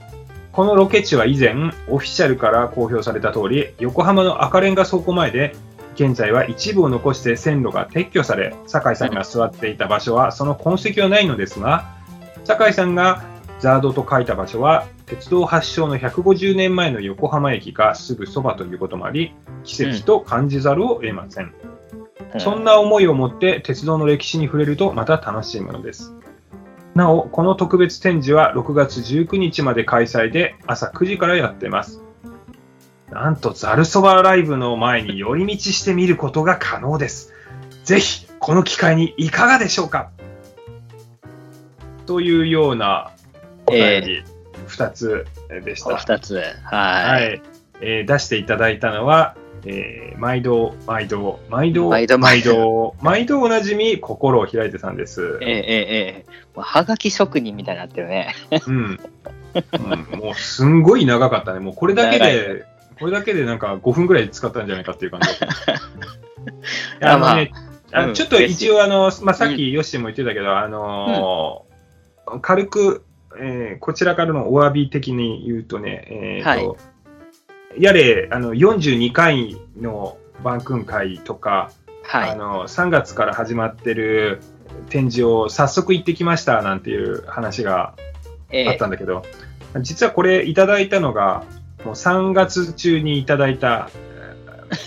[0.53, 1.55] このロケ地は以前、
[1.89, 5.55] オフィシャルから公表された通り、横浜の赤レンガ倉庫前で、
[5.97, 11.95] 現在は一部を残して線路が撤去され、酒井さんが座っていた場所はその痕跡はないのですが、
[12.45, 13.23] 酒井さんが
[13.61, 21.55] ザードと書いた場所は、鉄道発祥の150年前の横浜駅がすぐそばということもあり、奇跡と感じざるを得ません。
[22.39, 26.13] そんな思いを持って鉄道の歴史に触れるとまた楽しいものです。
[26.95, 32.03] なお、この特別展示は6月19日まで開催で朝9時からやってます。
[33.11, 37.33] なんと、ザルそばライブの前に寄り道してみることが可能です。
[37.85, 40.11] ぜひ、この機会にいかがでしょうか？
[42.07, 43.13] というような
[43.67, 44.25] お便り
[44.77, 45.27] 2つ
[45.65, 45.95] でした。
[45.95, 46.43] お二つ。
[46.65, 46.77] は。
[46.77, 47.41] はいい。
[47.81, 55.39] えー出していただいたのは、えー毎度、毎度、毎度、毎度毎度、毎度おなじみ、心を開いてさんです。
[55.43, 58.35] ええええええはがき職人みたいになってるね。
[58.67, 58.75] うん。
[58.75, 61.61] うんもう、すんごい長かったね。
[61.61, 62.65] もう、これだけで、
[62.99, 65.29] これだけでなんか5分ぐらい使ったんじゃないかっていう感じ。
[67.03, 67.53] あのね、
[67.93, 71.67] あうんちょっと一応、あの、まあ、さっきヨッシーも言ってたけど、あのー
[72.41, 73.05] 軽く、
[73.41, 76.77] えーこちらからのお詫び的に言うとね、えーと
[77.79, 81.71] やれ、あの、42回の番訓会とか、
[82.03, 82.31] はい。
[82.31, 84.41] あの、3月から始まってる
[84.89, 87.95] 展示を早速行ってきましたなんていう話が
[88.51, 89.23] ええあったんだけど、
[89.81, 91.45] 実はこれいただいたのが、
[91.85, 93.91] もう3月中にいただいた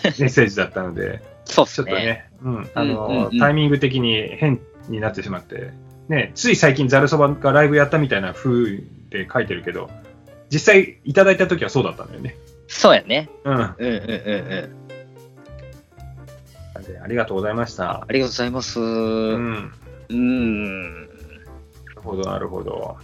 [0.03, 1.71] えーメッセージだったので、 そうね。
[1.71, 5.73] ちょっとね、うん、あうんうんの、うんタイミング的に変になってしまって、
[6.09, 9.89] ね、つい最近ザルそばがライブやったみたいな風で書いてるけど、
[10.51, 12.35] 実際いただいた時はそうだったんだよね。
[12.67, 13.29] そうやね。
[13.43, 13.53] うん。
[13.53, 13.89] うんうんうん
[14.51, 14.79] うん。
[16.93, 18.03] でありがとうございました。
[18.07, 18.79] ありがとうございます。
[18.79, 18.83] う。
[18.83, 19.71] うん
[20.11, 21.05] ん。
[21.05, 21.07] な
[21.95, 22.97] るほど、なるほど。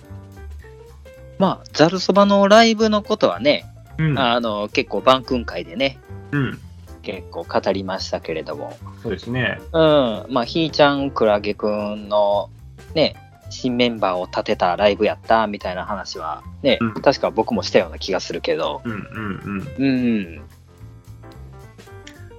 [1.37, 3.65] まあ、ざるそばのライブのことはね、
[3.97, 4.19] うん。
[4.19, 5.99] あの、結構番訓会でね、
[6.31, 6.59] うん。
[7.03, 9.59] 結構語りましたけれども、そうですね。
[9.73, 10.25] うん。
[10.29, 12.49] まあ、ひーちゃん、クラゲくんの、
[12.95, 13.15] ね、
[13.49, 20.41] 新メンバーを立てたライブやったみたいな話は、ね、うん確か僕もしたような気がするけど、うんうんうん。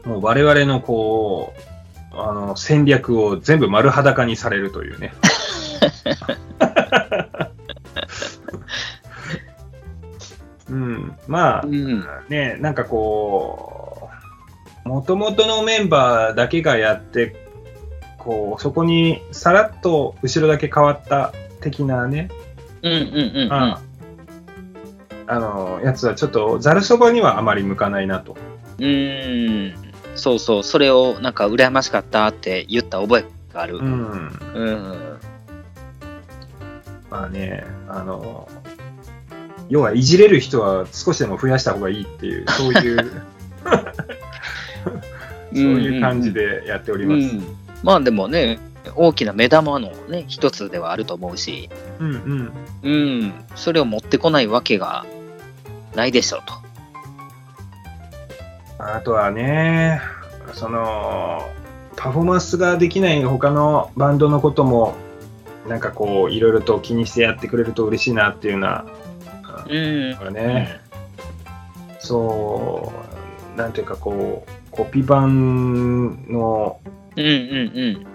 [0.05, 0.11] うん。
[0.11, 1.61] もう我々のこう、
[2.19, 5.12] あの、戦略を全部丸裸にされるというね。
[10.69, 11.16] うん。
[11.29, 12.05] まあう、ん。
[12.29, 14.09] ね、なんかこ
[14.85, 17.45] う、もともとのメンバーだけがやって、
[18.26, 22.28] こう、そこにさらっと後ろだけ変わった的なね、
[22.82, 23.52] うんうんうんうん。
[23.52, 23.80] あ
[25.28, 28.36] あの、やつはちょっと、ざるそばにはあまり向かないなと。
[28.78, 29.74] うーん。
[30.16, 33.76] そうそう、それをなんか羨ましかったって言った覚えがある。
[33.76, 33.88] ううん。
[33.88, 35.18] ん。
[37.08, 38.48] まあね、あの、
[39.68, 43.22] 要はいじれる人は少しでも増やした方がいいっていう、そういう、
[45.54, 47.36] そういう感じでやっております。
[47.36, 48.58] うんまあでもね、
[48.94, 52.52] 大きな目玉のね、一つではあると思うし、うんうん。
[52.82, 52.90] う
[53.26, 55.04] ん、それを持ってこないわけが
[55.94, 56.54] ないでしょうと。
[58.78, 60.00] あとはね、
[60.52, 61.40] その、
[61.96, 64.94] パフォーマンスができない他のバンドのことも、
[65.66, 68.84] なんかこう、いろいろと気にしてやってくれると嬉しいなっていうような、
[69.68, 70.34] うん。
[70.34, 70.80] ね、
[71.98, 72.92] そ
[73.54, 76.78] う、なんていうかこう、コピー版の
[77.16, 78.07] うんうん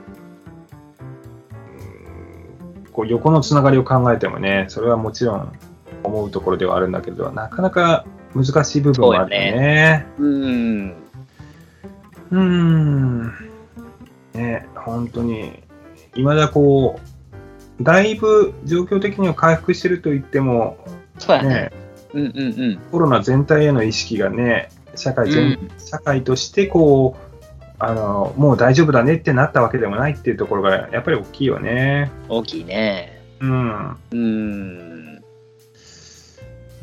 [2.92, 5.52] こう横のつながりを考えてもね、それはもちろん
[6.04, 10.06] 思うところではあるんだけど、なかなか難しい部分もあるよね。
[10.18, 10.34] うん。
[10.44, 10.96] うん。
[12.32, 13.34] うーん。
[14.34, 15.64] ね、本当に、
[16.16, 17.00] いまだこ
[17.80, 20.78] う、だいぶ状況的には回復してると言っても、
[21.18, 21.50] そうやね。
[21.50, 21.72] ね、
[22.14, 22.42] うんうんう
[22.74, 22.80] ん。
[22.92, 27.31] コロナ全体への意識がね、社会全、うん社会としてこう、
[27.84, 32.12] あの、もう大丈夫だねってなったわけでもないっていうところが、やっぱり大きいよね。
[32.30, 33.22] 大きいね。
[33.40, 33.98] うん。
[34.12, 35.24] うん。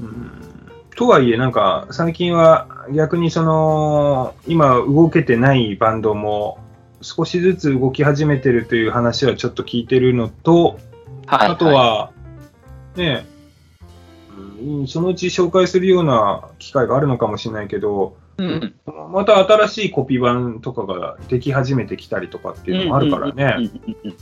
[0.01, 0.49] うん
[0.97, 6.59] とはいえ、なんか、最近は逆にその、今動けてないバンドも、
[7.03, 10.81] 少しずつ動き始めてるという話はちょっと聞いてるのと、
[11.27, 11.49] はい。
[11.51, 12.11] あとは、
[12.97, 13.25] ね、
[14.61, 18.75] うんそのうち紹介するような機会があるのかもしれないけど、い、うん。
[19.13, 23.71] また新しいコピー版とかができ始めてきたりとかっていうのもあるからうんね。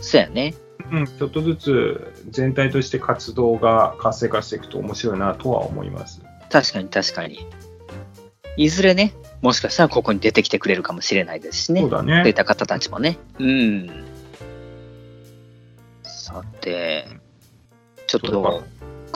[0.01, 0.55] そうやね。
[0.91, 6.23] うんちょっとずつ全体として活動が活性化していくと面白いなとは思います。
[6.51, 7.47] 確かに確かに。
[8.57, 11.83] いずれね、もしかしたらここに出てきてくれるかもしれないですしね。
[11.83, 12.33] そうだね。
[12.33, 13.19] た方たちもね。
[13.39, 14.05] うん。
[16.05, 17.07] さて、
[18.07, 18.65] ちょっと、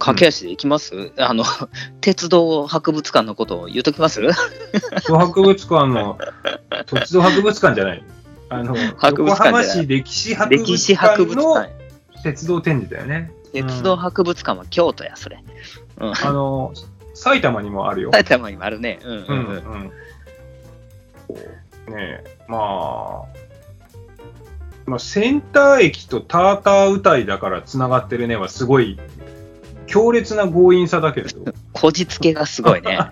[0.00, 1.44] 駆け足でいきます、あの、
[2.00, 4.20] 鉄道博物館のことを言うときます？
[4.22, 6.18] 鉄道博物館の、
[6.86, 8.02] 鉄道博物館じゃない。
[8.48, 11.70] あの、博物館横浜市歴史博物歴史博館の物館。
[12.24, 13.30] 鉄道展示だよね。
[13.52, 15.42] 鉄道博物館は京都や、それ。
[15.98, 16.12] うん。
[16.12, 16.72] あの、
[17.14, 18.10] 埼玉にもあるよ。
[18.12, 18.98] 埼玉にもあるね。
[19.04, 19.92] うんううんんうん。
[21.88, 21.94] うん。
[21.94, 23.40] ねえ、まあ、
[24.86, 28.98] まあ、センター駅とターター歌いだから繋がってるねはすごい
[29.90, 33.00] 強烈な強引さだけれど、 こじつけがすごいね。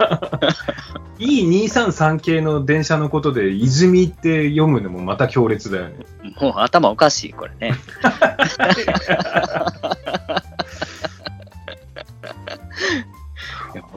[1.19, 6.07] E233 系の電車のことで泉って読むのもまた強烈だよね。
[6.41, 7.75] もう頭おかしい、これね。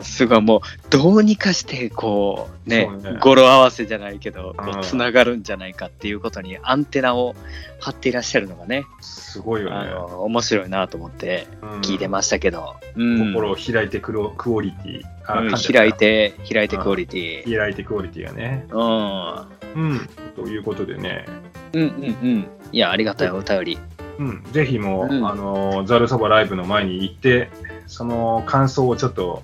[0.02, 2.90] すごいもう、どうにかして、こう、ね
[3.22, 7.36] 語呂合わせじゃないけど、つながるんじゃないかっていうことにアンテナを
[7.80, 9.94] 張っていらっしゃるのがね、すごいよね。
[9.94, 15.74] 面白いなと思ってうん聞いてましたけど、うん心を開いてクロクオリティ。
[15.74, 17.58] 開いて、開いてクオリティ。
[17.58, 18.66] 開いてクオリティがね。
[18.72, 19.92] うん。
[19.92, 20.10] うん。
[20.36, 21.26] ということでね、
[21.74, 22.48] うんうんうん。
[22.72, 23.78] いや、ありがたいお便り。
[24.20, 27.50] うん、ぜひもう、うんあの、ざるそばライブの前に行って、
[27.88, 29.42] その感想をちょっと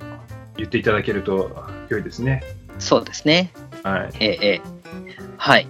[0.58, 2.44] 言っていただけると良いですね。
[2.80, 3.52] そうですね。
[3.84, 4.10] はい。
[4.20, 4.62] ええ、ええ。
[5.38, 5.68] はい。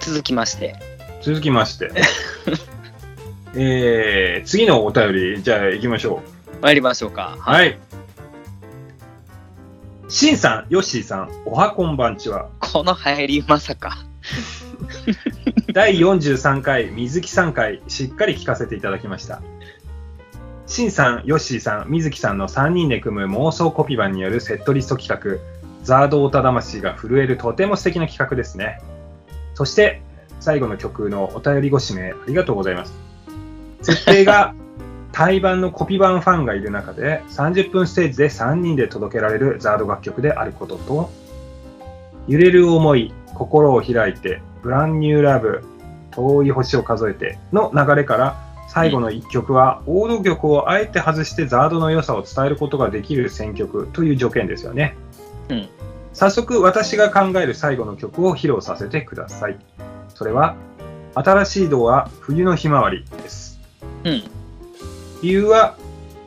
[0.00, 0.76] 続きまして、
[1.22, 1.92] 続きまして、
[3.54, 6.22] えー、次のお便り、じゃあ行きましょ
[6.62, 7.34] 参りましょうか。
[7.36, 7.40] う。
[7.40, 7.78] はい。
[10.08, 12.48] しんさん、よっしーさん、おはこんばんちは。
[12.60, 13.98] この入り、まさか。
[15.74, 19.42] 第43回、水木さん回、しっかり聞かせていただきました。
[20.78, 25.42] しんさん、よっしーさん、水木さんの3人で組む妄想コピバンによるセットリスト企画、
[25.82, 28.80] ザードオタ魂が震えるとても素敵な企画ですね。
[29.54, 30.00] そして、
[30.38, 32.94] 最後の曲のお便りご指名ありがとうございます。
[33.82, 34.54] 設定が、
[35.10, 41.10] 対バンのコピバンファンがいる中で、30分ステージで3人で届けられるザード楽曲であることと、
[42.28, 45.64] 揺れる思い、心を開いて、ブランニューラブ、
[46.12, 48.47] 遠い星を数えての流れから、
[48.78, 54.96] 最後の一曲は王道曲をあえて外してザードの良さを伝えることができる選曲という条件ですよね。
[55.48, 55.68] うん
[56.14, 59.58] 早速私が考える最後の曲を披露させてください。
[60.08, 60.56] それは、
[61.14, 63.60] 新しいドア冬のひまわりです。
[64.02, 64.24] うん。
[65.22, 65.76] 理由は、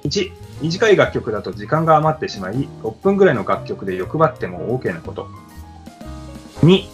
[0.05, 5.27] 1、短い楽曲だと時間が余ってしまい、6分ぐらいの楽曲で欲張っても OK なこと。
[6.61, 6.85] 2、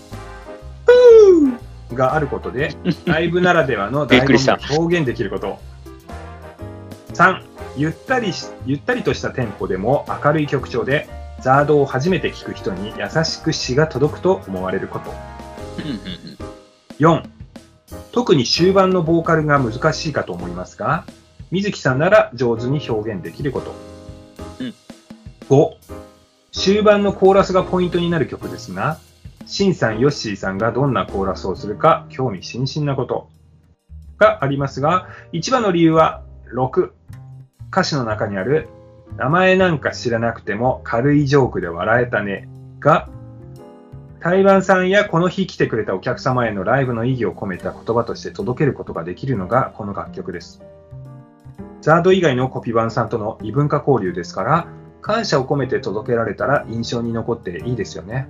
[0.86, 5.60] ふーがあることで、 ライブならではの醍醐味を表現できること。
[7.14, 7.42] 3、
[7.78, 11.08] ゆったりし、ゆったりとしたテンポでも明るい曲調で、
[11.42, 15.12] ザードを初めて聴く人に優しく詩が届くと思われること。
[15.80, 15.98] うんうん
[17.00, 17.24] 4、
[18.12, 21.06] 特に終盤のボーカルが難しいかと思いますが、
[21.52, 23.76] 水木さんなら上手に表現できること。
[24.60, 24.74] うん
[25.50, 25.74] 5、
[26.52, 28.98] 終盤のコーラスがポイントになる曲ですが、
[29.48, 33.30] シンさん、ヨッシーさんがどんなコーラスをするか興味津々なこと
[34.18, 36.22] がありますが、一番の理由は
[36.54, 36.92] 6。
[37.72, 38.68] 歌詞の中にある
[39.18, 43.08] 名前なんか知らなくても軽いジョークで笑えたねが、
[44.20, 50.62] 台湾さんやこの日来てくれたお客様へのライブの意義を込めた言葉として届けることができるのがこの楽曲です。
[51.82, 54.68] ザード以外のコピバンさんとの異文化交流ですから、
[55.02, 58.28] 感謝を込めて届けられたら印象に残っていいですよね。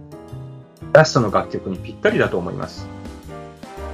[0.93, 2.87] ラストの楽曲にぴったりだと思います。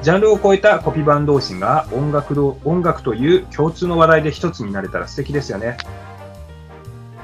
[0.02, 5.78] ジャンルを超えたコピバン同士が音楽ど音楽という共通の話題で一つになれたら素敵ですよね。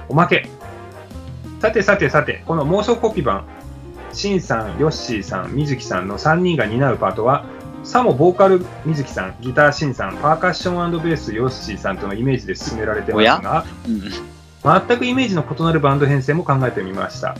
[0.07, 0.47] おまけ。
[1.59, 3.45] さてさてさて、この妄想コピバン、
[4.13, 7.43] シンさん、ヨッシーさん、水木さんの3人が担うパートは、
[7.83, 14.01] さもボーカル水木さん、ギターシンさん、パーカッションベースヨッシーさんとのイメージで進められてますが、うん。
[14.87, 17.35] 全くイメージの異なるバンド編成も考えてみました。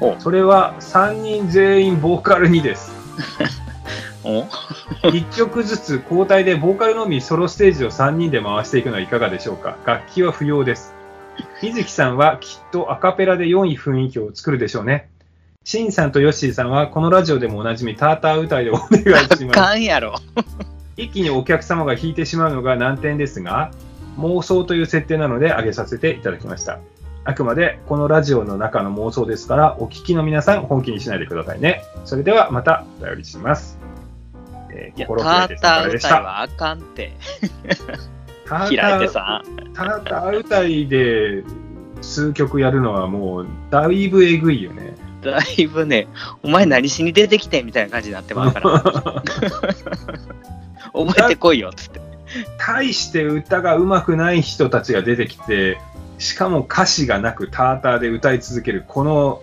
[0.00, 2.90] ほそれは3人全員ボーカルにです。
[4.24, 4.28] う。
[4.28, 4.46] お
[5.02, 9.76] ？1曲ずつ交代でボーカルのみソロステージを3人で回していくのはいかがでしょうか？
[9.84, 10.94] 楽器は不要です。
[11.62, 15.08] 水木さんはきっとアカペラで良い雰囲気を作るでしょうね。
[15.64, 19.46] シンさんとヨッシーさんはこのラジオでもおなじみターター歌いでお願いします。
[19.48, 20.14] かんやろ。
[20.96, 23.70] 一気にお客様が弾いてしまうのが難点ですが、
[24.18, 26.78] 妄想という設定なので上げさせていただきました。
[27.30, 31.84] あくまでこのラジオの中の妄想ですから、お聞きの皆さん本気にしないでくださいね。
[32.04, 33.78] それではまたお便りします。
[34.72, 36.22] えー心タ開いてさんからーター歌い。
[36.22, 37.12] はあかんって。
[38.46, 39.42] タータ開いてーさ。
[39.74, 41.44] ターター歌いで
[42.00, 44.94] 数曲やるのはもうだいぶえぐいよね。
[45.22, 46.08] だいぶね、
[46.42, 49.22] お前何しに出てきてみたいな感じになってますから。
[50.92, 52.00] 覚えてこいよ、つって。
[52.58, 55.78] 大して歌が上手くない人たちが出てきて、
[56.20, 59.42] しかも歌詞がなくターターで歌い続けるこの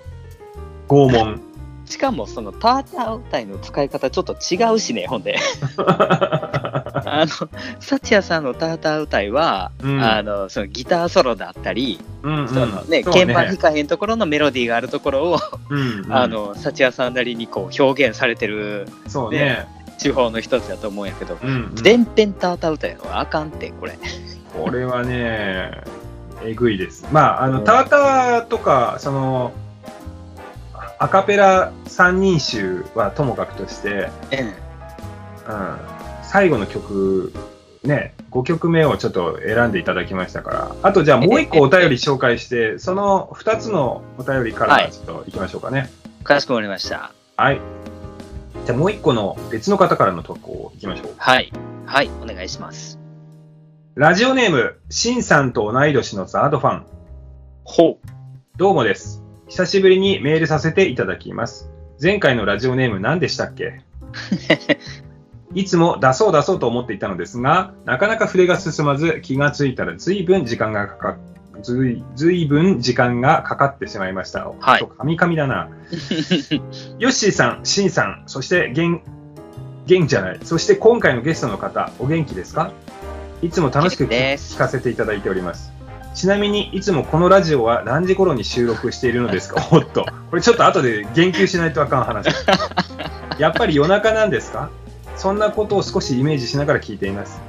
[0.87, 1.41] 拷問。
[1.85, 5.37] しかもそのターター歌いの使い方ちょっと違うしね、ほんで。
[5.77, 19.67] あの、サチヤさんのターター歌いは、うんあの、そのギターソロだったり、うんうんそのね、鍵盤弾かへんところのメロディーがあるところを、うんうんあの、サチヤさんなりにこう表現されてるそうね。
[19.97, 23.97] 手法の一つだと思うんやけど、うんうん全編ターター歌いのはあかんって、これ。
[24.53, 25.71] これはね、
[26.43, 27.05] えぐいです。
[27.11, 29.53] まあ、あの、うんターターとか、その、
[30.99, 34.09] アカペラ三人集はともかくとして、
[35.47, 35.53] うん。
[35.53, 35.77] うん、
[36.23, 37.33] 最後の曲、
[37.83, 45.89] ね、5曲目をちょっと選んでいただきましたから、あとじゃあもう1個お便り紹介して、その2つのお便りからはいちょっと行きましょうかね。
[46.23, 47.13] かしこまりました。
[47.37, 47.61] はい。
[48.65, 51.13] じゃあもう1個の別の方からの投稿行きましょう。
[51.17, 51.53] はい。
[51.85, 53.06] はい、お願いします。
[53.99, 56.85] ラジオネーム、シンさんと同い年のザードファン。
[57.63, 58.07] ほう。
[58.55, 59.23] どうもです。
[59.47, 61.71] 久しぶりにメールさせていただきます。
[61.99, 63.81] 前回のラジオネーム何でしたっけ？
[65.55, 71.17] いつも出そう出そうと思っていたのですが、なかなか筆が進まず気がついたら随分時間がかか
[71.63, 74.47] ずいずいぶん時間がかかってしまいました。
[74.59, 75.69] はいちょっとカミカミだな。
[76.99, 79.01] ヨッシーさん、シンさん、そしてゲン、
[79.87, 80.39] ゲンじゃない。
[80.43, 82.71] そして今回のゲストの方、お元気ですか？
[83.41, 85.71] いつも楽しく聞かせていただいております。
[86.15, 89.61] ちなみに、いつもこのラジオは何時頃に収録しているのですか？
[89.71, 90.05] おっと。
[90.31, 92.27] これちょっと後で言及しないとあかん話。
[93.37, 94.69] やっぱり夜中なんですか？
[95.15, 97.39] そんなことを少しイメージしながら聞いています。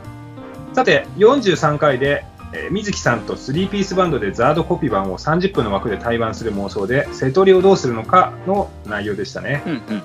[0.75, 9.63] さて、43回で、えー水木さんと3ピースバンドでザードコピバンを30分の枠で対バンする妄想で、瀬戸りをどうするのかの内容でしたね。
[9.67, 10.03] うんうん。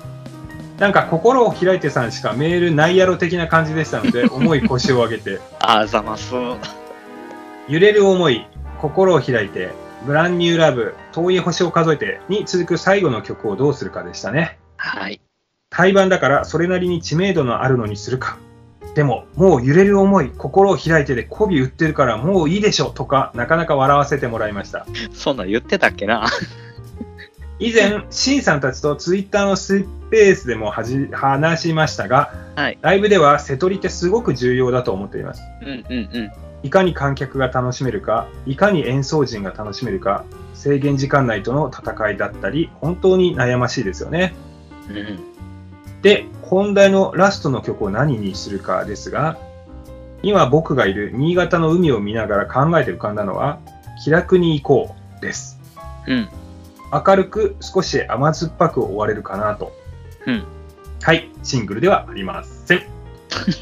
[0.78, 6.34] なんか心を開いてさんしかメールないやろ的な感じでしたので、 重い腰を上げて、あざます。
[7.68, 8.46] 揺れる思い、
[8.80, 9.70] 心を開いて、
[10.04, 14.58] ブランニューラブ、遠い星を数えてに続く最後の曲をどうするかでしたね。
[14.76, 15.20] はい。
[15.70, 18.36] 対バンだからそれなりに知名度のあるのにするか。
[18.94, 24.86] でも、もう揺れる思い、心を開いてで媚び売ってるからもういいでしょとか、なかなか笑わせてもらいました。
[25.12, 26.26] そんなん言ってたっけな。
[27.58, 32.78] 以前、シンさんたちとツイッターのスペースでもはじ話しましたが、はい。
[32.82, 35.42] ライブでは瀬戸りってすごく重要だと思っています。
[35.62, 36.32] うんうんうん。
[36.64, 40.24] いかに観客が楽しめるか、いかに演奏陣が楽しめるか、
[40.54, 44.34] 制限時間内との戦いだったり、本当に悩ましいですよね。
[44.88, 45.18] うん。
[46.02, 49.38] で、本題のラストの曲を何にするかですが、
[50.22, 53.58] 今僕がいる新潟の海を見ながら考えて浮かんだのは、
[54.02, 55.60] 気楽に行こうです。
[56.06, 56.28] うん。
[57.06, 59.72] 明るく少し甘酸っぱく終われるかなと。
[60.26, 60.44] うん。
[61.02, 62.82] はい、シングルではありません。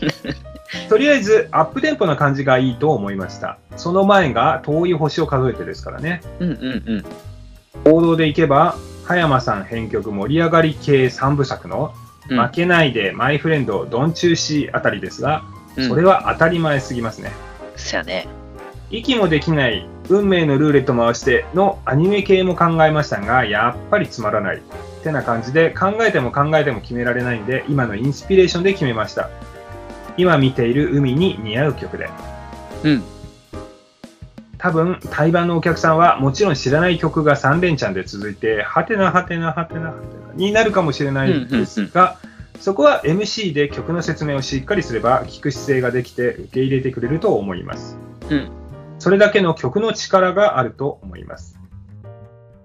[0.89, 3.59] とりあえず、アップテンポな感じがいいと思いました。
[3.77, 6.23] その前が遠い星を数えてですからね。
[6.41, 7.05] うんうん
[7.85, 7.93] うん。
[7.93, 15.43] 王道でいけば、葉山さん編曲盛り上がり系3部作の、うん負けないでマイフレンド、ドン中止あたりですが、
[15.77, 17.33] うんそれは当たり前すぎますね。
[17.77, 18.29] そやね。
[18.91, 24.57] 息もできない運命のルーレット回してのアニメ系も考えましたが、やっぱりつまらない。
[24.57, 29.31] ってな感じで考えても考えても決められないんで、今のインスピレーションで決めました。
[30.17, 32.09] 今見ている海に似合う曲で。
[32.85, 33.03] うん。
[34.59, 42.17] 多分、対バンのお客さんはもちろん知らない曲が3連チャンで続いて、はてなはてなはてなはてなになるかもしれないですが、
[42.61, 47.99] そこは MC で曲の説明をしっかりすれば聞く姿勢ができて受け入れてくれると思います。
[48.31, 48.62] うん。
[49.03, 51.59] それだけの曲の力があると思います。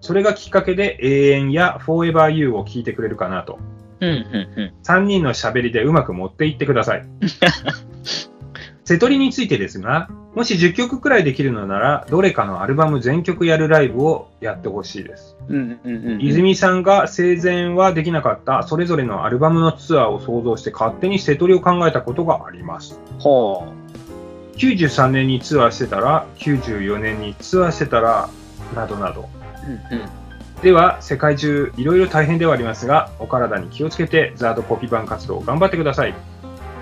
[0.01, 3.57] それがきっかけで永遠や Forever You を聴いてくれるかなと。
[4.01, 4.73] うん、うん、うん。
[4.83, 7.05] 3人の喋りでうまく持っていってください。
[8.85, 15.35] 瀬戸りについてですが、もし10曲くらいできるのなら、どれかのアルバム全曲やるライブをやってほしいです。
[15.49, 16.21] うん、うん、うん。
[16.21, 23.01] 泉さんが生前はできなかったそれぞれのアルバムのツアーを想像して勝手に瀬戸りを考えたことがあります。
[23.17, 23.73] ほ
[24.57, 28.29] 93年にツアーしてたら、94年にツアーしてたら、
[28.75, 29.29] などなど。
[29.91, 29.93] う。
[29.93, 30.27] うん、うん。
[30.61, 36.15] では、世界中いろいろ大変ではありますが、お体に気をつけてザードコピー版活動を頑張ってください。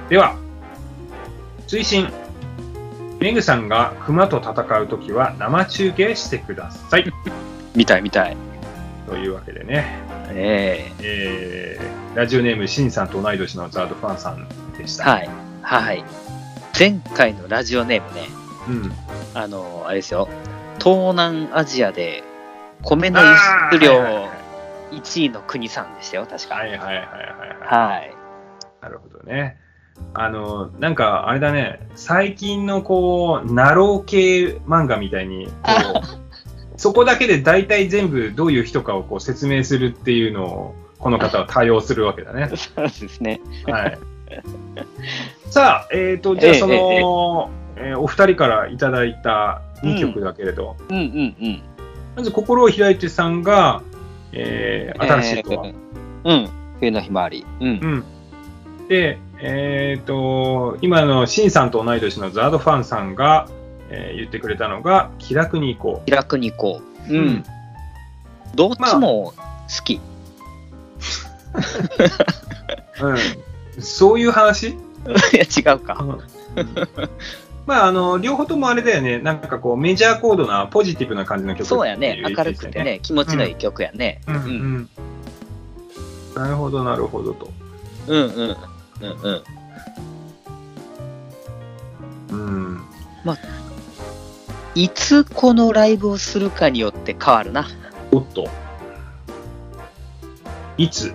[0.10, 0.36] では、
[1.68, 2.12] 追伸。
[3.20, 7.12] メグさんが熊と戦うときは生中継してください。
[7.76, 8.38] 見たい、見たい。
[9.08, 10.00] というわけでね、
[10.30, 14.48] ええー、ラジオネームシンさんと同い年のザードファンさん
[14.78, 15.04] でした。
[15.04, 15.30] えはい。
[15.62, 16.06] はい。
[16.78, 18.28] 前回のラジオネームね、
[18.68, 18.92] うん。
[19.34, 20.28] あの、あれですよ。
[20.80, 22.24] 東南アジアで
[22.82, 23.28] 米の輸
[23.72, 24.36] 出量あーはいはいはい
[24.92, 26.56] 1位の国さんでしたよ、確か。
[26.56, 27.90] はいはいはいはいはい。
[27.90, 28.14] はい。
[28.82, 29.58] なるほどね。
[30.14, 35.48] あの、なんかあれだね、最近のこう、ナロー系漫画みたいに、
[36.78, 42.50] そこだけで大体全部どういう人かをこう説明するっていうのを、この方は対応するわけだね。
[42.56, 43.42] そうですね。
[43.66, 43.98] はい。
[45.50, 51.62] さあ、えっ、と、じゃあええその、えーお二人からいただいた2曲だけれど、うんうんうん。
[52.16, 53.82] まず心を開いてさんが、
[54.32, 55.68] えー新しいとは。
[55.68, 55.76] えー
[56.24, 56.50] うん。
[56.80, 57.46] 冬のひまわり。
[57.60, 57.68] うん。
[57.68, 58.04] うん。
[58.88, 63.48] で、えっ、と、今のシンさんと同い年のザードファンさんが、
[63.90, 67.14] えー言ってくれたのが、気楽に行こ気楽に行こう。
[67.14, 67.18] う。
[67.18, 67.44] うん。。
[68.56, 70.00] どっちも好き。
[73.02, 73.18] うん。
[73.80, 74.70] そういう話？
[74.70, 74.76] い
[75.34, 76.04] や、違うか。
[77.66, 79.20] まあ、あの、両方ともあれだよね。
[79.20, 82.22] なんかこう、メジャーコードなポジティブな感じの曲そうやね。
[82.24, 84.22] 明るくてね、気持ちのいい曲やね。
[84.28, 84.90] うんうん。
[86.36, 87.50] なるほど、なるほどと。
[88.08, 88.30] うんうん。
[88.30, 88.56] うん
[89.24, 89.42] うん。
[92.30, 92.82] うん。
[94.76, 97.68] いつこのライブをするかによって変わるな。
[98.12, 98.48] おっと。
[100.78, 101.14] いつ？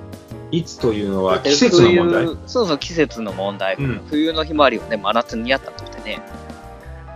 [0.51, 2.25] いつというのは季節の問題？
[2.27, 3.77] 冬そうそう、季節の問題。
[3.77, 6.21] うん冬のひまわりをね、真夏にやったとしてね。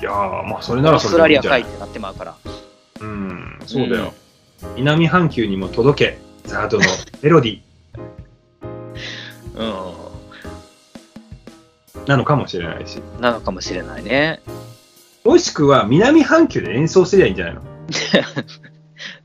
[0.01, 2.35] いやーまあ、それならそオーストラリアかいってなってまうから。
[3.01, 4.13] うん、そうだよ。
[4.77, 6.19] 南半球にも届け、
[6.49, 6.85] ザードの
[7.23, 7.59] メロディ
[9.57, 9.95] う
[12.09, 12.99] なのかもしれないし。
[12.99, 13.21] ん。
[13.21, 14.41] なのかもしれないね。
[15.25, 17.63] もしくは南半球で演奏すりゃいいんじゃないの？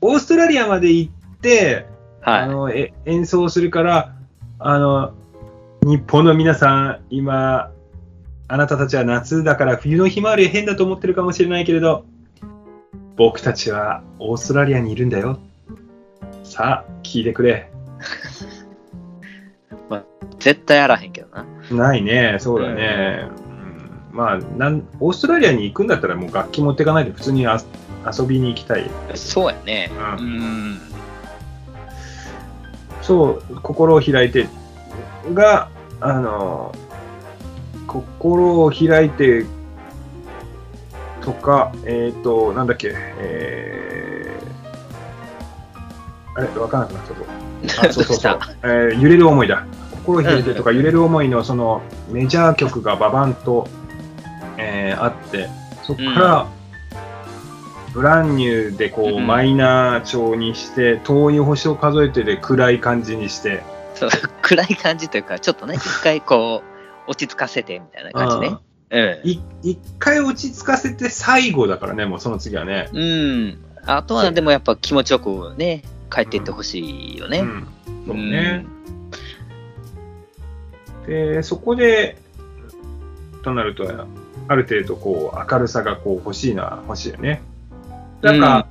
[0.00, 1.86] オーストラリアまで行って、
[2.22, 4.14] あはのえ演奏するから、
[4.58, 5.14] あの、
[5.82, 7.70] 日本の皆さん、今、
[8.48, 12.04] あなたたちは夏だから冬のひまわり変だと思ってるかもしれないけれど、
[13.16, 15.38] 僕たちはオーストラリアにいるんだよ。
[16.42, 17.70] さあ、聞いてくれ。
[19.96, 20.00] い。
[20.38, 21.46] 絶対やらへんけどな。
[21.70, 23.28] ないね、そうだね。
[24.12, 27.60] うん、まあなん、オーストラリアに行くんだったらもう楽器持っていかないで普通にあ
[28.06, 28.90] 遊びに行きたい。
[29.14, 29.90] そうやね。
[30.18, 30.80] ううんん。
[33.10, 34.46] そう、心を開いて
[35.34, 35.68] が、
[36.00, 36.72] あの、
[37.88, 39.44] 心を開いて
[41.20, 47.14] とか、えっ、と、なんだっけ、えー、あれ、わかんなくなったぞ。
[47.88, 48.38] あ、そうそうそう。
[48.62, 49.64] えー揺れる思いだ。
[49.90, 51.82] 心を開いてとか、揺れる思いのその
[52.12, 53.66] メジャー曲がババンと、
[54.56, 55.48] えーあって、
[55.82, 56.46] そこから、
[57.92, 63.62] ブランニューでこう、うんマイナー調にして、遠い星を数えてで暗い感じにして、
[63.94, 64.10] そう
[64.42, 66.62] 暗い感じというか、ちょっとね、 一回こ
[67.06, 68.56] う、落ち着かせてみたいな感じね。
[68.90, 69.28] うん。
[69.28, 72.88] い一回落ち着かせて最後だからね、もうその次はね。
[72.92, 73.58] うん。
[73.84, 75.82] あとはでもやっぱ気持ちよくね、
[76.12, 77.40] 帰っていってほしいよね。
[77.40, 77.66] うん。
[78.06, 78.66] そうね。
[81.06, 82.16] で、そこで、
[83.42, 83.84] となると、
[84.48, 87.42] ある程度こう、明るさがこう欲しいのは欲しいよね。
[88.22, 88.66] なんか、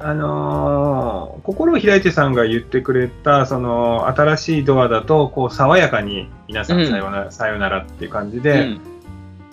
[0.00, 8.80] あのー心を開いてさんが言ってくれた、その、新しいドアだと、こう、爽やかに、皆さんさようなら、さようならっていう感じで、うん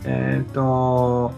[0.03, 1.31] えっ、と、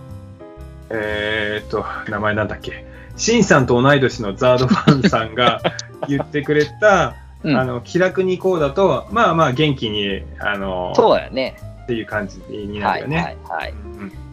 [0.89, 2.85] えっ、と、名前なんだっけ？
[3.15, 5.61] シンさんと同い年のザードファンさんが
[6.07, 11.55] 言ってくれた、うんあの、気楽に行こうだと、まあまあ元気に、あの、そうやね。
[11.83, 13.37] っていう感じになはいるよね。
[13.47, 13.71] はいはい。
[13.71, 14.26] うん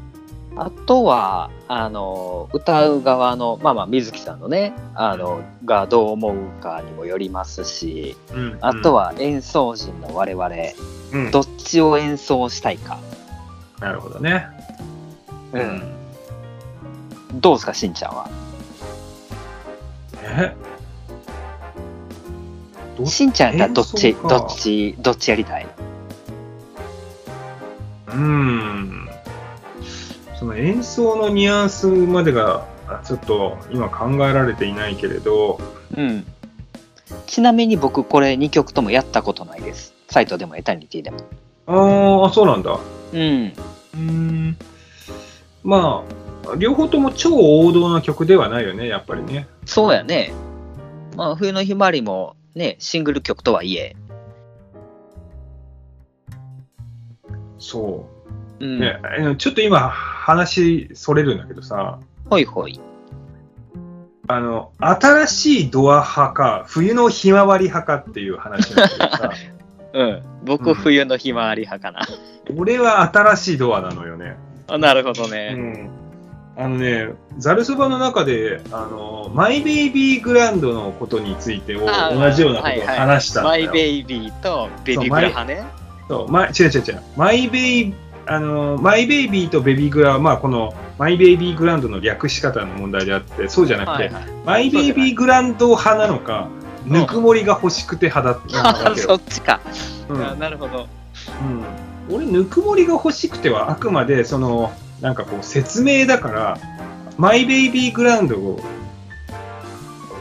[0.57, 10.49] あとは、あの、歌う側の、まあまあ、水木さんのね、あの、がどう思うかにもよりますし、うんあと、は演奏陣の我々、
[11.13, 12.99] うんどっちを演奏したいか。
[13.81, 14.47] なるほどね。
[15.53, 15.83] うん。
[17.41, 18.31] どうですか、しんちゃんは？
[20.23, 20.57] え？
[22.97, 25.67] どしんちゃんやったらどっち、どっち、どっちやりたい？
[28.09, 29.09] うん。
[30.45, 35.59] その演奏のニュアンスまでが、あちょっと今考えられていないけれど、
[35.97, 36.27] うん。
[37.27, 39.95] ちなみに僕、これ2曲ともやったことないです。
[40.09, 41.17] サイトでもエタニティでも。
[41.67, 42.79] あーあ、そうなんだ。
[43.15, 43.19] うん。
[43.19, 44.57] うーん。
[45.63, 46.05] ま
[46.47, 49.49] あ、両方とも超王道な曲ではないよね、やっぱりね。
[49.65, 50.35] そうやね。
[51.17, 53.97] まあ、冬のひまわりもね、シングル曲とはいえ。
[57.59, 58.07] そ
[58.65, 59.31] うう。
[59.33, 59.37] ん。
[59.37, 61.99] ちょっと今、話それるんだけどさ、
[62.31, 62.81] ほいほい。
[64.27, 69.31] あの、新しいドア派か、冬のひまわり派かっていう話なんだけどさ、
[69.93, 70.23] うん。
[70.45, 72.07] 僕、うん冬のひまわり派かな。
[72.57, 74.37] 俺は新しいドアなのよね。
[74.67, 75.53] あなるほどうね。
[75.53, 75.91] ん。
[76.57, 77.09] あのね、
[77.39, 83.71] ザルそばの中で、あの、マイベイビーグランドのことについてを同じようなことを話したんマだよ。
[83.71, 85.65] イベイビーとベビーグラ派ね。
[86.09, 87.03] そう、ま、違う違う違う。
[87.17, 87.95] マイベイ、
[88.27, 94.25] あの、マイベイビーとベビーグラは、まあ、この、マイベイビーグランドの略し方の問題であって、そうじゃなくて、はいはい。
[94.45, 99.17] マイベイビーグランド派なのか、うんぬくもりが欲しくて派だなわけそよ。
[99.17, 99.61] っちか。
[100.09, 100.87] うんあなるほど。
[102.11, 106.59] うん、俺、ぬくもりが欲しくては、あくまで、その、なんかこう、説明だから、
[107.17, 108.59] マイベイビーグランド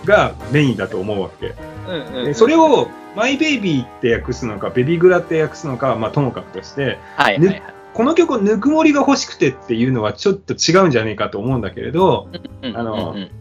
[0.06, 1.56] がメインだと思うわけ。
[1.88, 7.64] うんうん、でそれを、マイベイビーって訳すのか、ベビーグラって訳すのかは、まあ、ともかくとして、はいはいはい。
[7.94, 12.30] この曲をぬくもりが欲しくてっていうのはちょっと違うんじゃねえかと思うんだけれど、
[12.62, 13.32] うんあのうんうん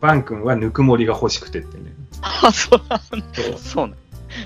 [0.00, 1.92] バン君はぬくもりが欲しくてってね。
[2.22, 3.96] あ、そうなんそうそうなん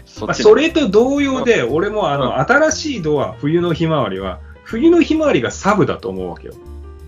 [0.06, 6.54] そまあ、それと同様で、俺もあの、新しいドア、冬のひまわりは、冬のひまわりがサブだと思うわけよ。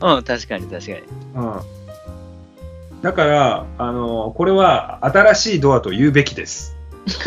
[0.02, 0.98] うん、確かに確かに。
[1.36, 1.60] うん。
[3.00, 6.76] だから、あの、これは新しいドアと言うべきです。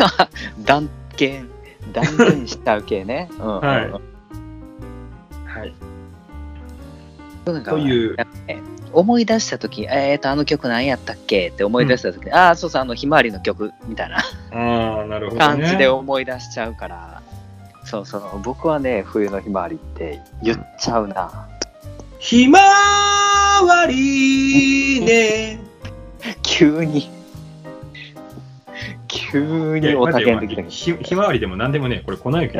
[0.64, 1.48] 断言、
[1.92, 3.28] 断言しちゃう系ね。
[3.40, 4.07] うん、はいうん
[5.58, 5.74] はい。
[7.52, 8.16] なんかという
[8.92, 15.46] 思い出したとき、えーと、あの曲何やったっけって思い出したとき、ああ、そうそう、あの、ひまわりの曲みたいなああ、なるほどね。
[15.46, 17.22] 感じで思い出しちゃうから、
[17.84, 21.48] そうそう、僕はね、冬のひまわりって言っちゃうな。
[22.18, 25.60] ひまわりね。
[26.42, 27.10] 急に、
[29.06, 32.58] 急におたけんできたひまわりでも何でもね、これ粉雪。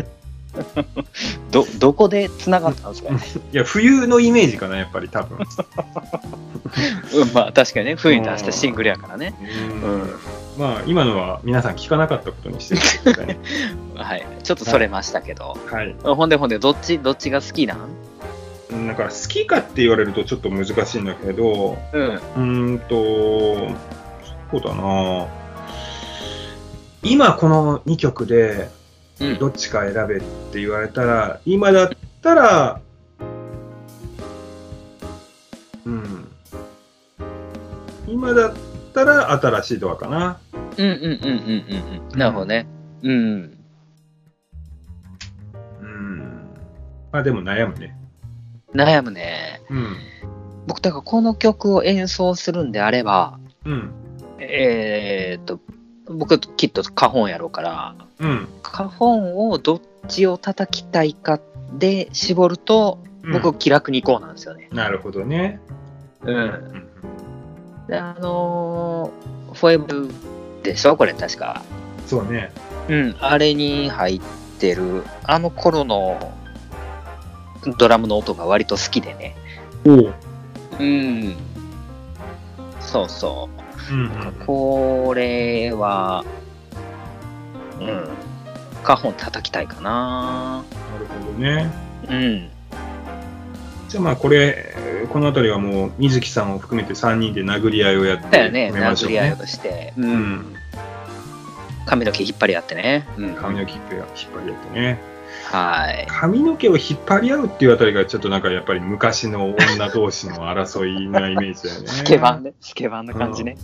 [0.60, 0.64] い
[1.50, 3.10] ど、どこで繋がったんですか？
[3.14, 3.20] ね。
[3.52, 5.38] や、冬のイメージかな、やっぱり多分。
[5.38, 9.34] うん、まあ確かにね、冬に出したシングルやからね。
[9.82, 10.10] うんうん
[10.58, 13.38] まあ、今のは皆さん聞かなかったことにしてくださいね。
[13.94, 14.26] はい。
[14.42, 15.56] ちょっとそれましたけど。
[15.70, 15.94] はい。
[16.02, 17.78] ほんでほんで、どっち、どっちが好きなん？
[18.70, 22.04] うんだから好きかって言われるとちょっと難しいんだけど、うん。
[22.06, 23.68] うーんと、
[24.50, 25.26] そうだな
[27.02, 28.68] 今この2曲で
[29.20, 29.38] うん。
[29.38, 30.20] どっちか選べっ
[30.52, 31.90] て言われたら、今だっ
[32.22, 32.80] たら、
[35.84, 36.28] うん。
[38.06, 38.54] 今だっ
[38.94, 40.38] たら新しいドアかな。
[40.76, 42.18] うんうんうんうんうんうん。
[42.18, 42.66] なるほどね。
[43.02, 43.58] うん。
[45.80, 46.48] うん。
[47.12, 47.96] まあでも悩むね。
[48.74, 49.62] 悩むね。
[49.70, 49.96] うん。
[50.66, 53.90] 僕、だからこの曲を演奏するんであれば、うん。
[54.38, 55.60] えーっと、
[56.10, 58.48] 僕きっと花本やろうから、うん。
[58.62, 61.40] 花本をどっちを叩きたいか
[61.72, 62.98] で絞ると、
[63.32, 64.68] 僕、気楽に行こうなんですよね。
[64.72, 65.60] なるほどね。
[66.22, 66.32] う。
[66.32, 66.86] うんん。
[67.88, 70.10] で、あのー、フォエブ
[70.62, 70.96] でしょ？
[70.96, 71.62] これ確か。
[72.06, 72.52] そうね。
[72.88, 74.20] うん、あれに入っ
[74.58, 76.32] てる、あの頃の
[77.78, 79.36] ドラムの音が割と好きでね。
[79.86, 80.14] おう。
[80.78, 81.36] うん。
[82.80, 83.57] そうそう
[83.94, 84.10] んう。
[84.46, 86.24] これは、
[87.80, 88.08] うん。
[88.82, 90.64] 花本叩きたいかな。
[90.92, 91.70] なるほどね。
[92.08, 92.50] うん。
[93.88, 94.74] じゃあまあこれ、
[95.12, 100.54] この辺りはもう、水木さんを含めて3人で殴り合いをやってだよね、殴り合いをして、ううんん。
[101.86, 103.06] 髪の毛引っ張り合ってね。
[103.16, 105.00] うん髪の毛引っ張り合ってね。
[105.50, 106.06] はい。
[106.08, 111.88] 髪の毛を引っ張り合うっていうあたりが、ちょっとなんかやっぱり昔の女同士の争いなイメージだよね。
[111.88, 112.52] スケバンね。
[112.60, 113.56] スケバンな感じね。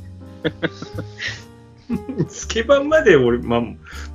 [2.28, 3.62] スケバンまで俺、まあ、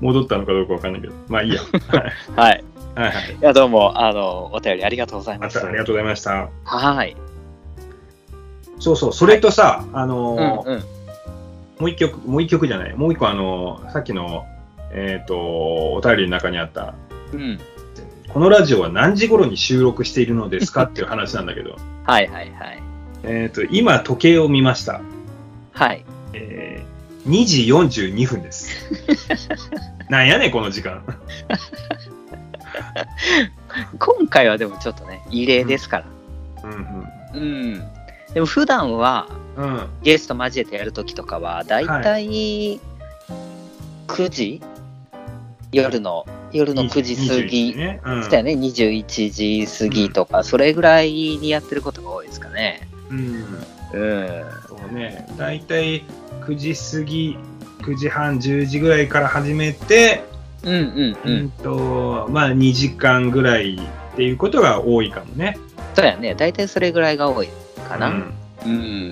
[0.02, 1.14] 戻ったのかどうかわかんないけど。
[1.28, 1.62] まあいいや。
[1.88, 2.04] はい
[2.36, 2.64] はい。
[2.96, 3.36] はいはい。
[3.40, 5.62] いや、どうも、あの、お便りありがとうございまます。
[5.62, 6.50] たありがとうございました。
[6.64, 7.16] はい。
[8.80, 10.84] そうそう、それとさ、あのうんーうん。
[11.80, 14.46] もう一曲、もう一曲じゃない、もう一個あのーさっきの、
[14.92, 15.38] えっ、と、
[15.94, 16.94] お便りの中にあった、
[17.34, 17.60] うん。
[18.30, 21.76] このラジオは何時頃に収録しているのですかっていう話なんだけど、
[22.06, 22.84] はいはいはい。
[23.24, 25.02] えっと、今時計を見ました。
[25.74, 26.06] はい。
[26.40, 28.70] えー、2時42分です。
[30.10, 31.04] なんやねん、この時間。
[34.00, 36.06] 今回はでもちょっとね、異例ですから。
[36.64, 37.84] うんうん。
[38.34, 39.64] でも普段は、うん。
[39.64, 39.88] うん。
[40.04, 42.80] ゲスト交えてやるときとかは、だいたい
[44.08, 44.62] 9時？
[45.72, 47.76] 夜の、夜の9時過21ぎ。
[47.76, 48.02] ね。
[48.04, 48.24] うん。
[48.24, 52.88] したよね、21時過ぎとか、それぐらいにやってることが多いですかね。
[53.10, 53.20] うん。
[53.20, 54.44] うん。
[54.68, 55.28] そうね。
[55.38, 56.04] だいたい
[56.50, 57.38] 9時過ぎ、
[57.82, 60.24] 9時半、10時ぐらいから始めて、
[60.64, 61.18] うんうんう。
[61.26, 65.58] うんんと、まあ2時間ぐらいっていうことが多いかもね。
[65.94, 67.50] そうやね、大体それぐらいが多い
[67.88, 68.10] かな。
[68.10, 68.34] うん
[68.66, 69.10] うん。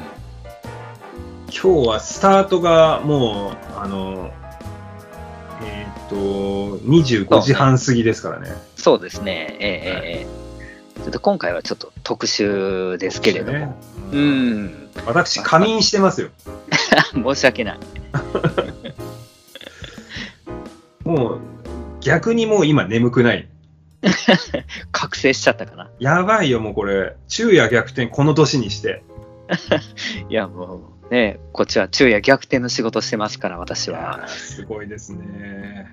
[1.50, 4.32] 今日はスタートがもう、あの、
[5.62, 8.50] えっ、と、25時半過ぎですからね。
[8.76, 9.56] そうですね。
[9.60, 10.48] ええええええ
[10.98, 13.60] ちょっと今回はちょっと特殊ですけれども。
[13.60, 13.76] ね
[14.12, 14.18] う。
[14.20, 14.87] ん。
[15.06, 16.30] 私、仮眠してますよ。
[17.14, 17.80] 申し訳ない。
[21.04, 21.40] もう、
[22.02, 23.48] 逆にもう今眠くない。
[24.92, 25.90] 覚醒しちゃったかな。
[26.00, 27.16] やばいよ、もうこれ。
[27.28, 29.04] 昼夜逆転、この年にして。
[30.30, 34.24] いや、もうね、こっちは昼夜逆転の仕事してますから、私は。
[34.26, 35.88] ーすごいですね。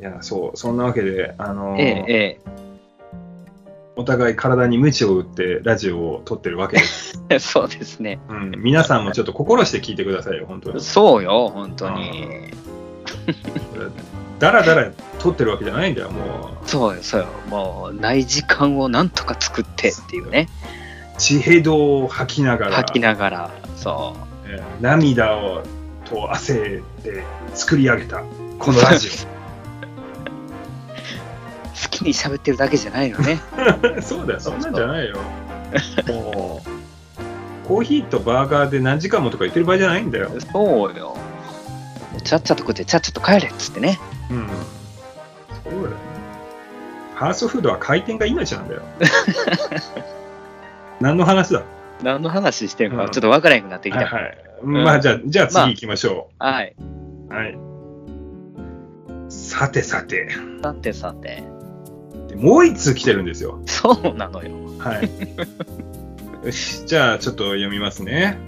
[0.00, 2.65] いや、そう、そんなわけで、あのーえええ
[3.98, 7.22] お互い体に鞭を打ってラジオを撮ってるわけです。
[7.30, 8.20] え そうですね。
[8.28, 10.80] うん、皆さんもちょっと心して聞いてくださいよ、本当に。
[10.82, 12.52] そうよ、本当に。
[14.38, 16.68] だらだら撮ってるわけじゃないんだよ、もう。
[16.68, 17.26] そうよ、そうよ。
[17.48, 20.48] もう、ない時間をなんとか作ってっていうね。
[21.16, 25.62] 血ヘドを吐きながら、吐きながら、そえー涙を
[26.04, 27.24] と汗で
[27.54, 28.22] 作り上げた、
[28.58, 29.10] このラジう。
[31.98, 33.40] 好きに喋ってるだけじゃないのね。
[33.98, 34.00] オ。
[34.02, 35.16] そうだよ、そんなんじゃないよ。
[36.08, 40.30] もう、コーヒーとバーガーで何時間もとか言ってる場合じゃないんだよ。
[40.52, 41.16] そうよ。
[42.22, 43.98] ちゃっちゃと食って、ちゃっちゃと帰れっつってね。
[44.30, 44.48] うん。
[45.64, 45.96] そうだよ。
[47.14, 48.82] ファーストフードは回転が命なんだよ。
[51.00, 51.62] 何の話だ？
[52.02, 54.04] 何の話してるかうんちょっと分からへんくなってきた。
[54.04, 54.12] はい。
[54.12, 54.36] はいはい。
[54.62, 56.44] まあじゃあ、じゃあ次行きましょう。
[56.44, 56.74] はい。
[59.28, 60.28] さてさて、
[60.62, 61.55] さてさて。
[62.34, 63.60] もう一通来てるんですよ。
[63.66, 64.50] そうなのよ。
[64.78, 66.46] はい。
[66.46, 68.38] よし、じゃあちょっと読みますね。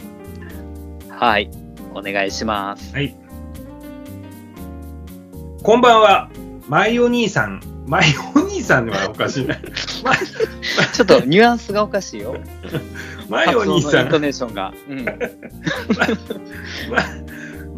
[1.08, 1.50] はい。
[1.94, 2.94] お願いします。
[2.94, 3.16] はい。
[5.62, 6.30] こんばんは。
[6.68, 7.62] マイお兄さん。
[7.86, 8.04] マイ
[8.34, 9.56] お兄さんはおかしいな。
[10.04, 10.18] マイ
[10.92, 12.36] ちょっとニュアンスがおかしいよ。
[13.28, 14.20] マイお兄さんイント。
[14.20, 14.72] ネーションが。
[14.88, 15.04] うん。
[16.90, 16.98] ま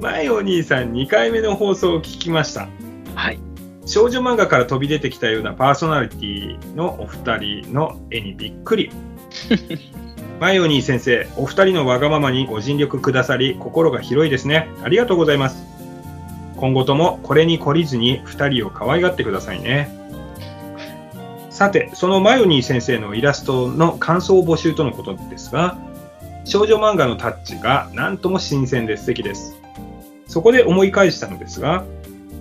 [0.01, 2.68] 前お兄さん2回目の放送を聞きました。
[3.14, 3.38] はい。
[3.87, 8.91] 少女漫画から飛び出てきたようなパーソナリティのお二人の絵にびっくり。
[10.41, 14.68] マイオニー先生、お二人のわがままにご尽力くださり、心が広いですね。
[14.83, 15.62] ありがとうございます。
[16.57, 19.91] 今後ともこれに懲りずに二人を可愛がってくださいね。
[21.51, 25.76] さて、そのマイオニー先生のイラストの感想を募集とのことですが、
[26.45, 29.59] 少女漫画のタッチが何とも新鮮で素敵です。
[30.26, 31.85] そこで思い返したのですが、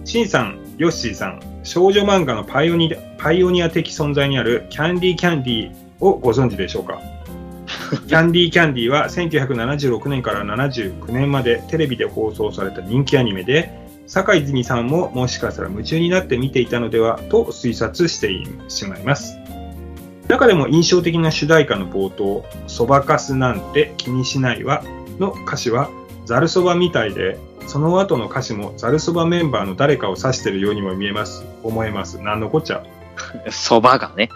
[0.09, 6.99] シンさん、ヨッシーさん、少女漫画のパイオニアパイオニア的存在にあるキャンディーキャンディーをご存知でしょうか？
[8.07, 13.71] キャンディーキャンディーは1976年から79年までテレビで放送された人気アニメで、
[14.07, 18.31] 坂井泉さんももしかしたら夢中になって見ていたのではと推察して
[18.67, 19.37] しまいます。
[20.27, 24.83] 中でも印象的な主題歌の冒頭、そばかすなんて気にしないわ
[25.19, 25.91] の歌詞は
[26.25, 27.37] ざるそばみたいで、
[27.69, 31.45] その後の歌詞もざるそばメンバーの誰かを指しているようにも見えます。
[31.63, 32.19] 思えます。
[32.19, 32.83] なんのこっちゃ？
[33.51, 34.29] そばがね。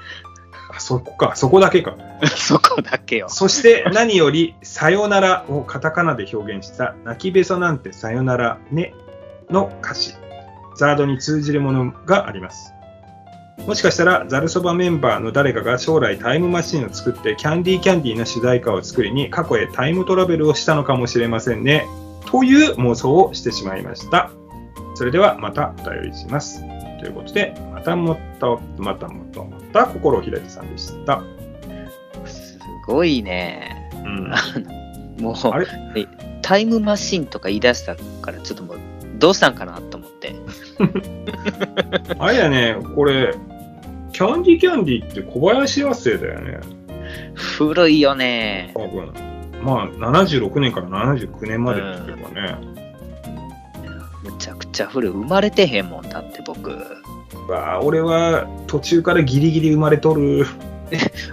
[0.70, 1.96] あそこか、そこだけか。
[2.38, 3.30] そこだけよ。
[3.30, 8.94] そして何より、さよならをカタカナで表現した、泣きべそなんてさよならね
[9.50, 10.14] の歌詞。
[10.76, 12.72] ザードに通じるものがあります。
[13.66, 21.86] もしかしたら、ザルそばメンバーの誰かが将来タイムマシンを作って、キャンディーキャンディーの主題歌を作りに、過去へタイムトラベルをしたのかもしれませんね。
[22.26, 24.32] という妄想をしてしまいました。
[24.96, 26.62] それでは、またお便りします。
[27.00, 31.24] ということで、またもっと、またもっと、また心を開いてさんでした。
[32.26, 33.90] すごいね。
[34.06, 35.24] うん。
[35.24, 35.68] もう、あれ？
[35.96, 36.08] え
[36.42, 38.80] タイムマシンとか言い出したから、ちょっともう、
[39.18, 40.36] どうしたんかなと思って。
[42.20, 43.34] あれやね、これ、
[44.12, 46.60] キャンディーキャンディーって小林亜生だよね。
[47.36, 48.72] 古いよね。
[48.76, 49.33] 多分。
[49.64, 52.58] まあ、76年から79年までっていうかね。
[54.24, 55.12] むちゃくちゃ古い。
[55.12, 56.70] 生まれてへんもんだって僕。
[57.50, 60.46] わあ俺は途中からギリギリ生まれとる。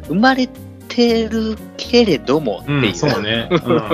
[0.09, 0.49] 生まれ
[0.89, 2.95] てるけれどもっていう。
[2.95, 3.49] そうね。
[3.51, 3.91] うん。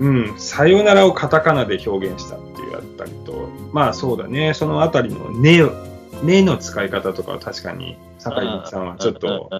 [0.00, 5.60] うん、さよならをカタカナで表現したっていうやったりと、まあそうだね、そのあたりのね、
[6.22, 9.50] ねの使い方とかは確かに、酒井さんはちょっと、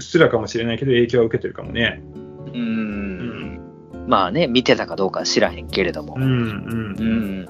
[0.00, 2.00] うっすらかもしれないけど影響は受けてるかもね。
[2.46, 3.60] うーん。
[4.06, 6.26] まあね、見てたかどうかは知らへんけれどもうん、う。
[6.26, 6.40] うん
[7.42, 7.46] ん。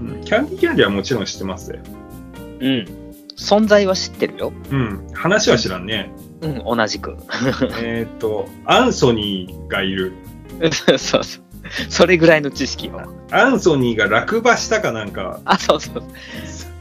[0.00, 0.24] うん。
[0.24, 1.78] キャンディーキャンディーはもちろん知ってますよ。
[2.60, 2.86] うん。
[3.36, 4.52] 存在は知ってるよ。
[4.70, 5.06] うん。
[5.14, 6.10] 話は知らんね。
[6.42, 7.16] うん、同じく。
[7.80, 10.12] えっと、アンソニーがいる。
[10.72, 11.24] そうそう。
[11.88, 13.00] それぐらいの知識よ。
[13.30, 16.02] アンソニーが落馬したかなんか、あ、そうそう。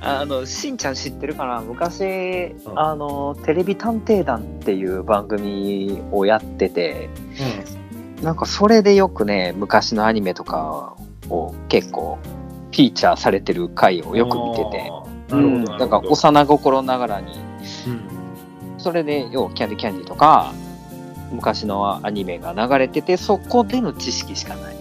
[0.03, 1.61] あの、しんちゃん知ってるかな？
[1.61, 7.07] 昔、あの、テレビ探偵団っていう番組をやってて、
[8.23, 10.95] なんかそれでよくね、昔のアニメとか
[11.29, 12.17] を結構
[12.71, 15.35] フィーチャーされてる回をよく見てて、あー。
[15.35, 15.79] うん、なるほど。
[15.79, 17.33] なんか幼心ながらに、
[17.87, 18.79] うん。
[18.79, 20.53] それで、要はキャンディキャンディとか、
[21.31, 24.75] 昔のアニメが流れてて、そこでの知識しかない。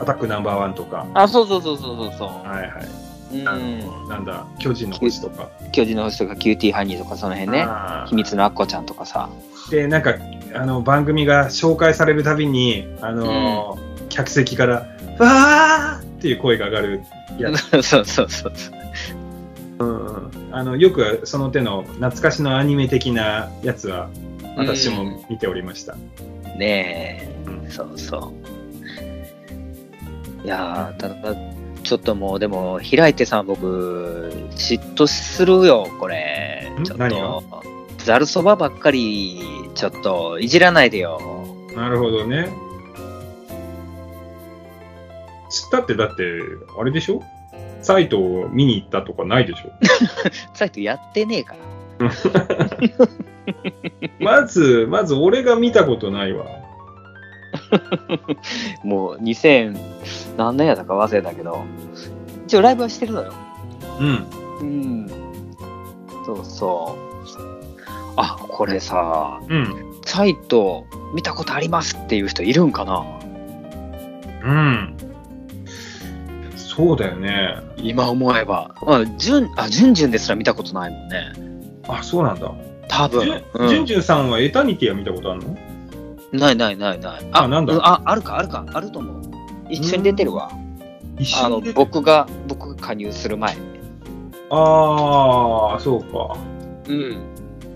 [0.00, 2.97] アタックナンバーワンとか、あ、そうそうそうそうそうそはいはい。
[3.32, 3.48] う。
[3.48, 3.78] あうん。
[3.80, 5.48] のなんだ、巨人の星とか。
[5.72, 7.66] 巨人の星とかキューティーハニーとかその辺ね。
[8.06, 9.28] 秘密のアッコちゃんとかさ。
[9.70, 10.14] で、なんか、
[10.54, 14.86] あの、番組が紹介されるたびに、あのー客席から、
[15.18, 17.02] わーっていう声が上がる
[17.38, 17.60] やつ。
[17.86, 18.52] そうそうそう。
[19.80, 24.08] うんあの、よくその手の懐かしのアニメ的なやつは、
[24.56, 25.94] 私も見ておりました。
[26.56, 28.32] ねうんえ、そうそ
[30.42, 30.44] う。
[30.44, 31.34] いやー、ただ、
[31.84, 36.84] ちょっともう、でも、開いてさん、僕、嫉妬するよ、これん？
[36.84, 37.42] ちょっ何と、
[37.98, 39.40] ざるそばばっかり、
[39.74, 41.20] ちょっと、いじらないでよ。
[41.74, 42.48] なるほどね。
[45.50, 46.22] つったって、だって、
[46.78, 47.22] あれでしょ？
[47.80, 49.70] サイトを見に行ったとかないでしょ？
[50.54, 51.54] サイトやってねえか
[52.00, 52.10] ら。
[54.20, 56.44] まず、まず俺が見たことないわ。
[58.84, 59.78] もう、2000、
[60.36, 61.62] 何年やったか忘れたけど、
[62.46, 63.32] 一応ライブはしてるのよ。
[64.00, 64.26] うん。
[64.60, 65.08] うん。
[66.24, 67.08] そうそう。
[68.16, 69.92] あ、これさ、うん。
[70.04, 73.04] サイト見たことありますっていう人いるんかな？
[74.44, 74.96] うん。
[76.56, 77.56] そうだよね。
[77.76, 78.74] 今思えば。
[78.82, 81.32] まあ、じゅん、あ、じゅんじゅんですら見たことないもんね。
[81.88, 82.50] あ、そうなんだ。
[82.88, 83.42] 多分。
[83.68, 85.56] じゅんじゅんさんはエタニティは見たことあるの？
[86.32, 87.26] ないないないない。
[87.32, 87.74] あなんだ？
[87.74, 89.22] うあ、あるか、あるか、あると思う。
[89.70, 90.50] 一緒に出てるわ。
[90.50, 90.60] あの、
[91.18, 93.56] 一緒に出て僕が、僕が加入する前。
[94.50, 96.36] ああ、そうか。
[96.88, 97.10] うん。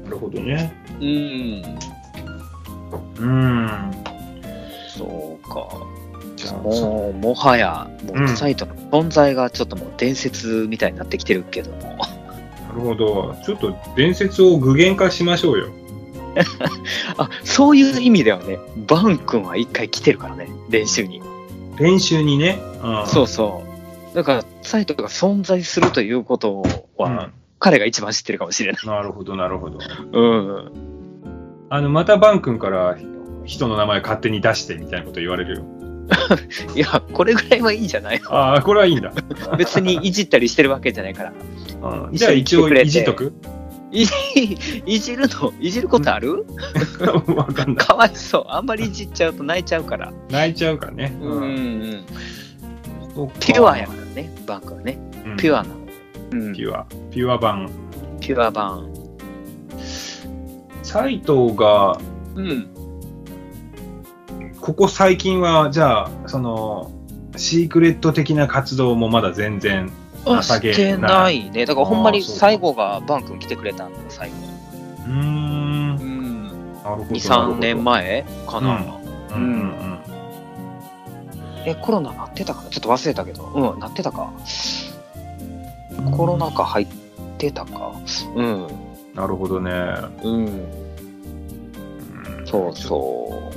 [0.04, 0.72] なるほどね。
[1.00, 1.62] うん。
[3.18, 3.90] うん。
[4.88, 5.68] そうか。
[6.62, 11.78] もう、もはや、もうんう、サイトの存在がちょっともう伝説みたいになってきてるけども。
[11.78, 13.36] なるほど。
[13.44, 15.68] ちょっと伝説を具現化しましょうよ。
[17.16, 21.22] あ、そういう意味ではね、バン君は一回来てるからね、練習に。
[21.78, 22.58] 練習にね。
[22.82, 23.62] うん、そうそ
[24.12, 24.14] う。
[24.14, 26.62] だから、サイトが存在するということ
[26.96, 28.86] は、うん彼が一番知ってるかもしれない。
[28.86, 29.78] なるほど、なるほど。
[30.12, 30.72] うん。
[31.70, 32.96] あの、またバン君から
[33.44, 35.64] 人の名前勝手に出してみたいなこと言われるよ。
[36.74, 39.12] いや、これぐらいはいいんじゃないああ、これはいいんだ。
[39.56, 41.32] 別にいじったりしてるわけじゃないから。
[41.82, 43.32] うん、じゃあ一応いじっとく？
[43.92, 44.12] いじ、
[44.86, 46.46] いじるの、いじることある？
[47.36, 47.86] わかんない。
[47.86, 48.44] かわいそう。
[48.48, 50.12] あんまりいじっちゃうと泣いちゃうから。
[50.30, 51.16] 泣いちゃうからね。
[51.20, 52.04] うんうん。
[53.14, 54.98] そっかピュアやからね、バンクはね。
[55.26, 55.74] うんピュアなの。
[56.32, 56.52] うん。
[56.54, 56.86] ピュア。
[57.10, 57.70] ピュア版。
[58.20, 58.88] ピュア版。
[60.82, 61.98] サイトが、
[62.34, 62.68] うん。
[64.60, 66.90] ここ最近は、じゃあ、その、
[67.36, 69.90] シークレット的な活動もまだ全然。
[70.26, 71.66] あ、情けしてないね。
[71.66, 74.34] だからほんまに最後がバン君来てくれたんだよ、最後。
[75.06, 75.96] うーん。
[75.96, 76.48] なうん。
[76.48, 76.50] る
[76.82, 77.04] ほど。
[77.04, 77.08] 2、
[77.54, 78.76] 3年前かな。
[79.34, 79.98] うんうんうん。
[81.64, 82.70] え、コロナなってたかな？
[82.70, 83.44] ちょっと忘れたけど。
[83.54, 84.32] うん、なってたか。
[86.16, 86.86] コロナ禍入っ
[87.38, 87.92] てたか。
[88.34, 88.66] うん。
[89.14, 89.70] なるほどね。
[90.24, 90.46] うん。
[90.46, 90.82] うん
[92.44, 93.50] そうそ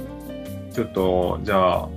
[0.74, 1.90] ちょっと、じゃあ、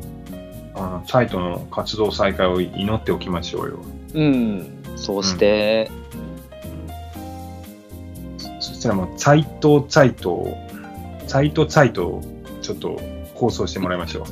[0.75, 3.79] あの、サイトの活動再開を祈っておきましょうよ。
[4.15, 4.21] う。
[4.21, 4.83] うん。
[4.97, 5.91] そうして、
[8.61, 10.57] そしたらもう、サイト、サイト、
[11.27, 12.23] サイト、サイトを
[12.63, 13.01] ちょっと
[13.35, 14.25] 放送してもらいましょう。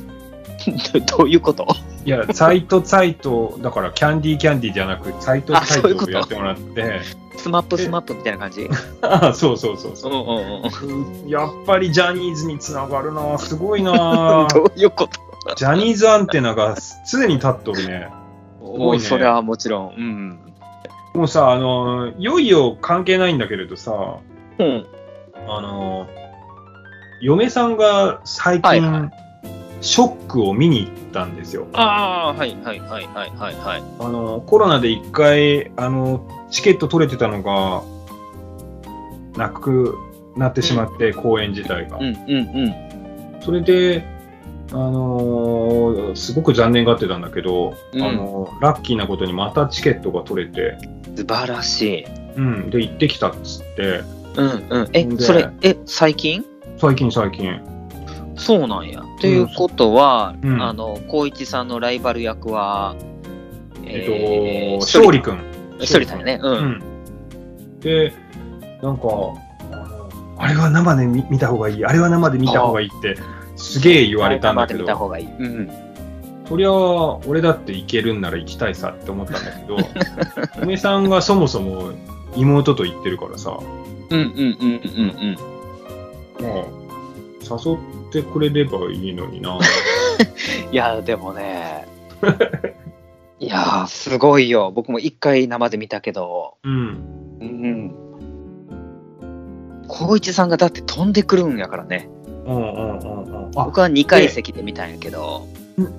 [1.17, 1.65] どういうこと？
[2.05, 6.99] いや、サイト、サイト、だからキャンディーキャンディーじゃなく、サイト、あサイトをやってもらって、
[7.37, 8.67] スマップスマップみたいな感じ？
[9.01, 10.11] あそうそうそうそう。
[10.11, 11.29] んうんうん。
[11.29, 15.07] やっぱりジャニーズにつながるなすごいな どういうこ
[15.45, 15.55] と？
[15.55, 16.75] ジャニーズアンテナが
[17.09, 18.09] 常に立っとるね。
[18.75, 19.95] もうそれはもちろん。
[19.95, 20.39] うん。
[21.13, 24.19] もうさ、あの、いよいよ関係ないんだけれどさ、
[24.59, 24.85] うん。
[25.47, 26.07] あの、
[27.21, 29.11] 嫁さんが最近、はいは
[29.81, 31.67] ショックを見に行ったんですよ。
[31.73, 33.83] ああ、はいはいはいはいはいはい。
[33.99, 37.83] あの、コロナで一回、あの、チケット取れてたのが、
[39.37, 39.95] なく
[40.35, 41.97] なってしまって、公演自体が。
[41.97, 43.41] うんうんうん。
[43.41, 44.03] それで、
[44.71, 50.77] あのーすごく残念がってたんだけど、うんあのラッキーなことにまたチケットが取れて、
[51.15, 52.05] 素晴らしい。
[52.35, 54.01] うん、で、行ってきたっつって、
[54.35, 54.89] うんうん。
[54.93, 56.45] え、でそれ、え、最近？
[56.77, 57.59] 最近最近。
[58.35, 59.03] そうなんや。
[59.19, 62.95] ということは、うんあの、光一さんのライバル役は、
[63.83, 65.39] えっと、勝勝利くん。
[65.79, 66.39] 勝利さんやね。
[66.43, 66.47] う。
[66.47, 67.79] うんん。
[67.79, 68.13] で、
[68.83, 69.07] なんか、
[70.37, 73.15] あれは生で見見た方がいい、あれは生で見た方がいいって、
[73.57, 75.25] すげえ言われたんだけ生で見たど、方がいい。
[75.25, 75.69] うん。
[76.47, 79.77] そりゃ、俺だって行けるんなら行きたいさって思ったんだけど、
[80.63, 81.91] 梅さんがそもそも
[82.35, 83.59] 妹と行ってるからさ、
[84.09, 85.37] うんうんうんうん
[86.39, 86.45] うん。
[86.45, 89.57] まあ、誘ってくれればいいのにな。
[90.71, 91.85] いや、でもね、
[93.39, 94.71] いやー、すごいよ。
[94.73, 97.37] 僕も一回生で見たけど、うん。
[97.41, 97.95] うん。
[99.89, 102.09] 光一さんがだって飛んでくるんやからね。
[102.47, 103.59] うんうんうんうん。
[103.59, 105.47] あ、僕は2階席で見たんやけど、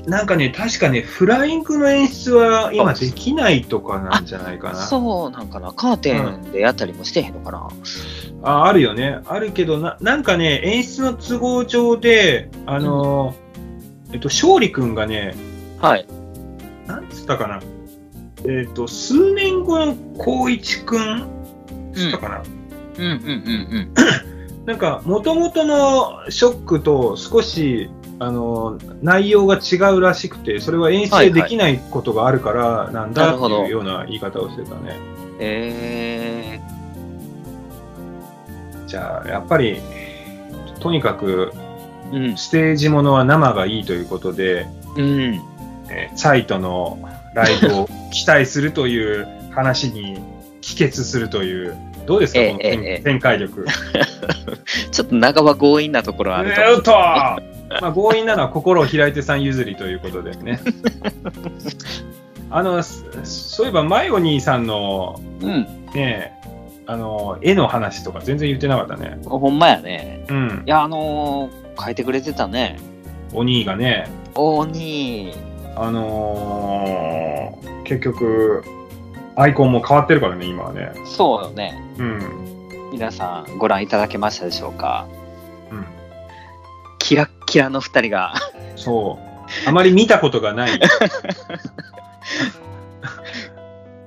[0.06, 4.76] なんかね、確かね、フライングの演出は今できないとかなんじゃないかな。
[4.76, 7.68] そうなんかな、カーテンでやったりもしてへんのかな。
[8.42, 9.20] ああるよね。
[9.26, 15.34] あるけどな、なんかね、演出の都合上で、あのーえっと、勝利くんがね、
[15.80, 16.06] はい。
[16.86, 17.60] なんつったかな。
[18.46, 21.28] えっと、数年後の光一くん
[21.94, 22.42] つったかな。
[22.98, 23.94] うんうんうん
[24.68, 27.88] なんか、もともとのショックと少し、
[28.18, 34.78] あの、内容が違うらしくて、それは演出でできないことがあるからなんだっていうような言い方をしてたね。
[34.78, 35.36] うん。
[35.40, 36.60] え
[38.86, 39.80] じゃあ、やっぱり、
[40.80, 44.66] とにかく、ー、ステージものは生がいいということで、
[44.96, 45.02] うん。
[45.02, 45.40] うん。
[45.88, 46.98] えーサイトの
[47.32, 50.20] ライブを期待するという話に
[50.60, 51.74] 帰結するという、
[52.08, 53.66] どうですか、ええこの展ええ展開力。
[54.90, 56.92] ちょっと半ば強引なところはあると
[57.82, 60.58] まあ、強引なのは心を開いてさん譲りということでね。
[62.50, 65.66] あの、そそういえば、マイオニーさんのうん。
[65.94, 66.32] ね、
[66.86, 69.18] あの、絵の話とか全然言ってなかったね。
[69.26, 70.24] ほんまやね。
[70.30, 70.70] うんい。
[70.70, 72.78] や、あのー、書いてくれてたね。
[73.34, 75.34] お兄がね、おに
[75.76, 78.64] あのー結局、
[79.38, 80.90] アイコンも変わってるからね、今はね。
[81.04, 81.80] そうよね。
[81.96, 82.90] うん。
[82.90, 85.06] 皆さんご覧いただけましたでしょうか？
[85.70, 85.86] うん。
[86.98, 88.34] キラッキラの二人が。
[88.74, 89.68] そう。
[89.68, 90.70] あまり見たことがない。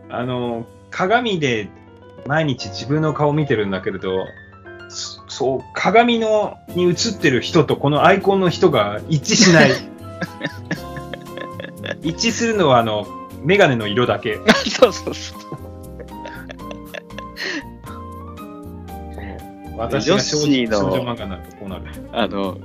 [0.10, 1.70] あの、鏡で
[2.28, 4.26] 毎日自分の顔見てるんだけれど、
[4.90, 9.72] そそう、鏡のに映ってる人とこのアイコンの人が一致しない。
[12.04, 13.08] 一致するのは、あの、
[13.42, 14.40] メガネの色だけ。
[14.70, 15.40] そうそうそう。
[19.78, 21.86] 私が少女漫画になるとこうなる。
[22.12, 22.58] あの、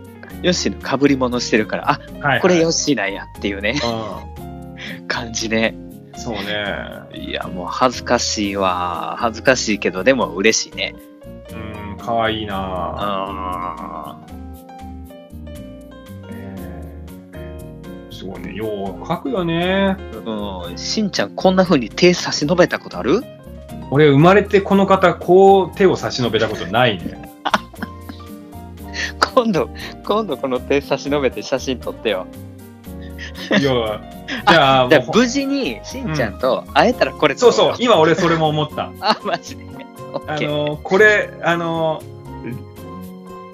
[0.42, 3.80] ヨッシーの被り物してるから、あ、はい、これヨよッシーなんやっていうね、
[5.08, 5.74] 感じね。
[6.14, 6.64] そうね。
[7.14, 9.16] いや、もう恥ずかしいわ。
[9.18, 10.94] 恥ずかしいけど、でも嬉しいね。
[11.52, 12.58] うん、かわいいなぁ。
[12.58, 14.18] あ
[18.16, 18.54] すごいね。
[18.54, 18.66] よ
[19.02, 19.96] う書くよね。
[20.24, 20.78] うん。
[20.78, 23.22] しんちゃん、こんな風に手差し伸べたことある？
[23.90, 27.30] 俺、生まれてこの方、こう手を差し伸べたことないね。
[29.34, 29.68] 今度、
[30.04, 32.26] 今度この手差し伸べて写真撮ってよ。
[33.50, 38.90] いや、じゃあ、じゃもう無事にしんちゃんと会えたらこれ撮ろそうそう、今俺それも思った。
[39.00, 39.64] あ、マジで。
[40.26, 40.40] あ。
[40.40, 42.02] の、これ、あの、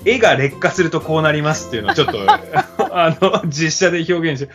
[0.05, 2.19] 絵が劣化するとこうなりますっていうのをちょっと
[2.95, 4.53] あの、実写で表現して。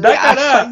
[0.00, 0.70] だから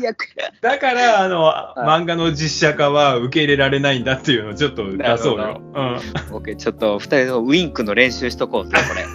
[0.61, 5.61] だから、あの、い漫画の実写化は受け入れられないんだっていうのをちょっと出そうよ。
[5.75, 5.99] うん。
[6.31, 9.07] 僕、ちょっと二人のウインクの練習しとこうぜ、これ。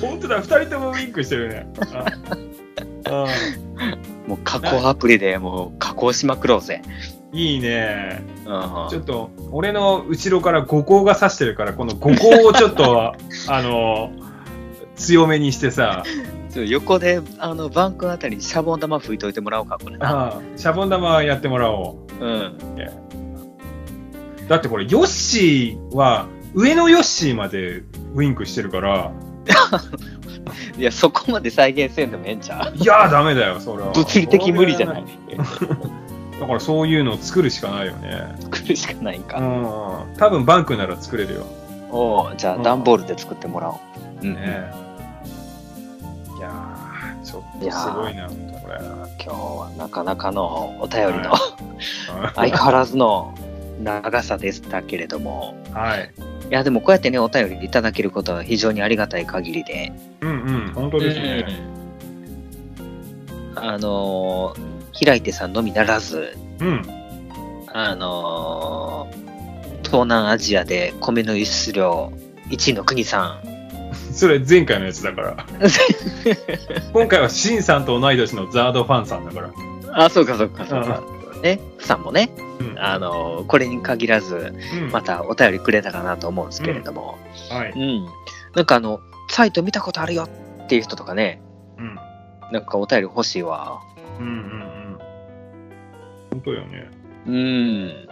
[0.00, 1.66] 本当だ、二人ともウインクしてるね。
[4.26, 6.82] もう加工アプリでもう加工しまくろうぜ。
[7.32, 8.22] いいね。
[8.46, 13.14] うんちょっと、俺の後ろから五光が差してるから、この五光をちょっと、
[13.48, 14.10] あの、
[15.00, 16.02] 強めにしてさ、
[16.54, 22.24] 横で、あの、バンクあたりにシャボン玉吹いといてもらおうか、これシャボン玉やってもらおう。
[22.24, 22.58] うん。
[24.48, 27.82] だってこれ、ヨッシーは、上のヨッシーまで
[28.14, 29.12] ウインクしてるから、
[30.76, 32.76] いや、そこまで再現せんでもええんちゃう？
[32.76, 33.92] いやーダメだよ、それは。
[33.92, 35.04] 物理的無理じゃない？
[36.40, 38.34] だからそういうのを作るしかないよね。
[38.40, 39.38] 作るしかないんうか。
[39.38, 40.14] ん。
[40.16, 41.46] 多分バンクなら作れるよ。
[41.92, 43.76] おうじゃあうん段ボールで作ってもらおう。
[44.22, 44.34] うん。
[44.34, 48.34] ねいやー、ちょっとすごいな、こ
[48.68, 48.76] れ。
[49.22, 51.38] 今日はなかなかのお便りのは
[52.36, 53.34] 相変わらずの
[53.82, 55.54] 長さでしたけれども。
[55.72, 56.10] はい。
[56.50, 59.92] いや、でもこうやってね、お便りいただけることは非常にありがたい限りで。
[60.20, 61.44] うんうん、本当ですね。
[61.74, 61.80] うん
[63.56, 64.60] あのー、
[64.92, 66.82] 平井手さんのみならず、うん。
[67.66, 72.12] あのー、東南アジアで米の輸出量
[72.48, 73.49] 1位の国さん。
[74.20, 75.46] それ前回のやつだから。
[76.92, 79.50] 今回はシンさんと同い年のザードファンさんだから。
[79.94, 81.02] あ、そうかそうかそうか。
[81.42, 82.28] ね、さんもね、
[82.60, 82.78] うん。
[82.78, 87.18] あのー、これに限らず、うんまたお便りくれたかなと思うんですけれども、
[87.50, 87.72] はい。
[87.74, 88.06] うん。
[88.54, 89.00] なんかあの、
[89.30, 90.28] サイト見たことあるよ
[90.64, 91.40] っていう人とかね、
[91.78, 91.98] うん。
[92.52, 93.80] なんかお便り欲しいわ。
[94.18, 94.98] うんうんうん。
[96.30, 96.90] 本当よね。
[97.26, 97.88] うん。
[97.88, 98.06] で、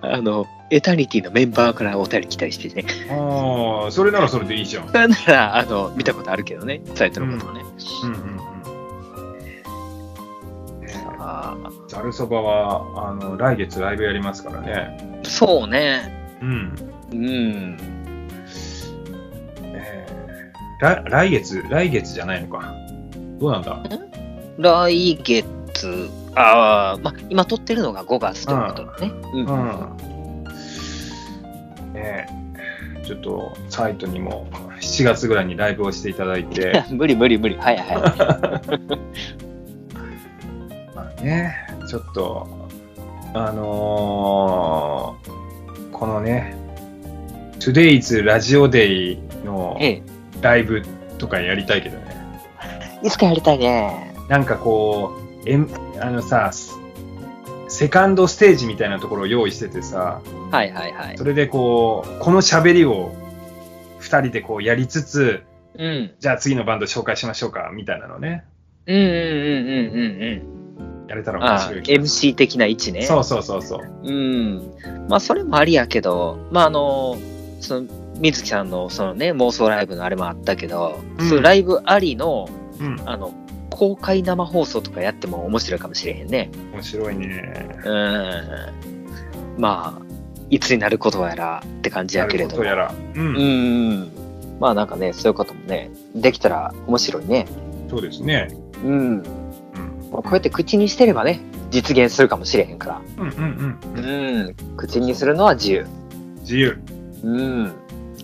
[0.00, 2.84] あの、エタニティのメンバーからお便り来たりしてね。
[3.10, 4.92] ああ、それならそれでいいじゃん。
[4.92, 7.62] なんなら、あの、見たことあるけどね、サイトのことをね。
[8.04, 8.54] うんうんうん。
[11.88, 15.20] ざるそばは、あの、来月ライブやりますからね。
[15.22, 16.12] ーそうね。
[16.40, 16.74] うん。
[17.12, 17.78] うん。
[19.62, 20.14] えー
[20.80, 22.74] ら来月、来月じゃないのか。
[23.38, 23.82] どうなんだ？
[24.58, 29.12] 来月、ああ、まあ、今撮ってるのが5月ということだね。
[29.34, 29.46] うん。
[29.46, 30.13] うん。
[32.04, 32.26] ね
[33.00, 34.46] えちょっと、サイトにも
[34.80, 37.56] 7月ぐらいにライブをしていただいて、無理無理無理。
[37.56, 37.86] はいはい。
[40.96, 41.54] まあね、
[41.88, 42.48] ちょっと、
[43.34, 45.34] あのー
[45.92, 46.56] このね、
[47.60, 50.02] Today's Radio Day のええ。
[50.40, 50.82] ライブ
[51.18, 52.04] とかやりたいけどね。
[53.02, 54.12] いつかやりたいね。
[54.28, 55.12] なんかこ
[55.44, 55.68] う、えん
[56.00, 56.63] あのさ、ス
[57.74, 60.22] セカンドステージみたいなところを用意しててさ、
[60.52, 61.18] はいはいはい。
[61.18, 63.12] それでこう、この喋りを
[63.98, 65.42] 二人でこうやりつつ、
[65.76, 66.14] うん。
[66.20, 68.44] じゃあ次のバンド紹介しましょうか、みたいなのね、
[68.86, 71.44] うんうんうんうんうんやれたらうん。
[71.44, 73.00] ああ、面白い気がす MC 的な位置ね。
[73.00, 73.06] る。
[73.06, 73.90] そうそうそうそう。
[74.04, 74.72] うん。
[75.08, 77.18] まあ、それもありやけど、まあ、あの、
[77.58, 77.88] その、
[78.20, 82.48] 水木さんの、そのね、妄想ライブのあれもあったけど、うんそういうライブありの、
[82.78, 83.34] うん、あの、
[83.74, 86.48] 公開生放送とかやっても面白いかもしれへんね。
[86.72, 87.68] 面白いね。
[87.84, 88.40] うん。
[89.58, 90.02] まあ、
[90.48, 92.62] いつになることやらって感じやけれども。
[92.62, 93.22] やることやら。
[93.22, 94.12] う、うんん。
[94.60, 97.46] まあなんかね、そういうこともね、できたら面白いね。
[97.90, 98.48] そうですね。
[98.84, 98.92] うん。
[98.92, 99.22] うん、
[100.12, 103.02] まあこうやって口にしてればね、実現するかもしれへんから。
[103.18, 104.04] うん、うん、うん。
[104.04, 104.54] うん。
[104.76, 105.86] 口にするのは自由。
[106.42, 106.78] 自由。
[107.24, 107.72] うん。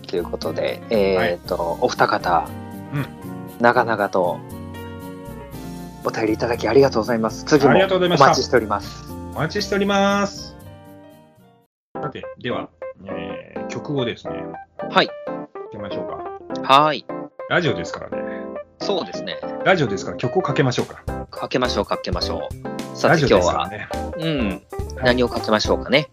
[0.07, 2.47] ということで、えっ、と、お二方、
[2.93, 3.21] うん
[3.61, 4.39] 長々と
[6.03, 7.45] お便りいただきありがとうございます。
[7.45, 9.11] 次もありがとうございましたお待ちしております。
[9.11, 10.55] お待ちしております。
[12.01, 12.69] さて、では、
[13.05, 14.33] えー曲をですね、
[14.89, 15.05] はい。
[15.05, 15.09] い
[15.71, 16.61] きましょうか。
[16.61, 17.05] はい。
[17.49, 18.41] ラジオですからね。
[18.79, 19.37] そうですね。
[19.63, 21.03] ラジオですから曲をかけましょうか。
[21.31, 22.97] かけましょう、かけましょう。
[22.97, 24.17] さラジオて今日は、ですからね。
[24.17, 24.47] うん。
[24.49, 24.61] はい
[25.03, 26.11] 何をかけましょうかね。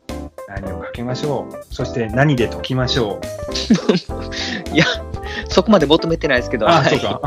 [0.48, 1.74] 何をかけましょう。
[1.74, 3.20] そして何で解きましょう。
[5.48, 7.20] そこまで求めてないですけど、あ、はいそうか。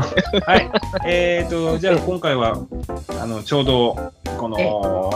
[0.46, 0.70] はい。
[1.06, 2.58] えっ、と、 じゃあ今回は、
[3.20, 5.10] あの、ちょうど、この、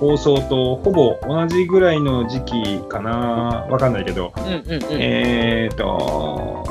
[0.00, 3.66] 放送とほぼ同じぐらいの時期かな。
[3.70, 4.80] わかんないけど、うんうんうん。
[4.90, 6.64] えっ、と、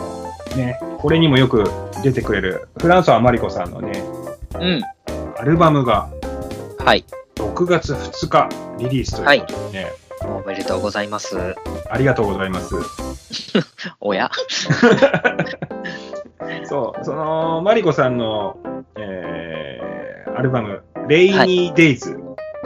[0.55, 1.63] ね、これにもよく
[2.03, 4.03] 出てくれる、フランソワマリコさんのね、
[4.59, 4.81] うん。
[5.37, 6.09] アルバムが
[6.85, 7.05] はい。
[7.35, 9.91] 6月2日リリースということでね、
[10.25, 11.37] おめでとうございます。
[11.89, 12.75] ありがとうございます。
[13.99, 14.29] おや？
[16.65, 18.57] そう、その、マリコさんの、
[18.95, 19.93] えー
[20.35, 22.17] アルバム、レイニー・デイズ、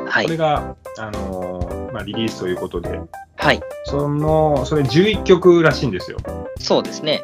[0.08, 0.26] はい。
[0.26, 3.00] これが、あのーまあ、リリースということで、
[3.36, 3.62] はい。
[3.84, 6.18] その、それ11曲らしいんですよ。
[6.60, 7.24] そうですね。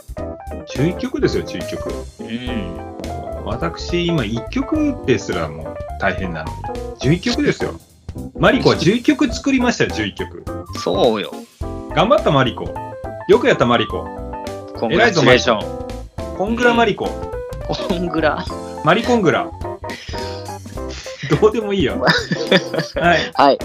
[0.75, 1.89] 11曲ですよ、11曲。
[2.19, 3.45] うん。
[3.45, 6.59] 私、今1曲ですらもう大変なのに。
[6.99, 7.73] 11曲ですよ。
[8.37, 10.45] マリコは11曲作りましたよ、11曲。
[10.79, 11.31] そうよ。
[11.95, 12.65] 頑張ったマリコ。
[13.27, 14.03] よくやったマリコ。
[14.77, 16.37] コングラチュレーション。
[16.37, 17.07] コングラマリコ。
[17.67, 18.45] コングラ。
[18.83, 19.49] マリコングラ。
[21.39, 22.01] どうでもいいよ。
[22.95, 23.31] はい。
[23.33, 23.57] はい。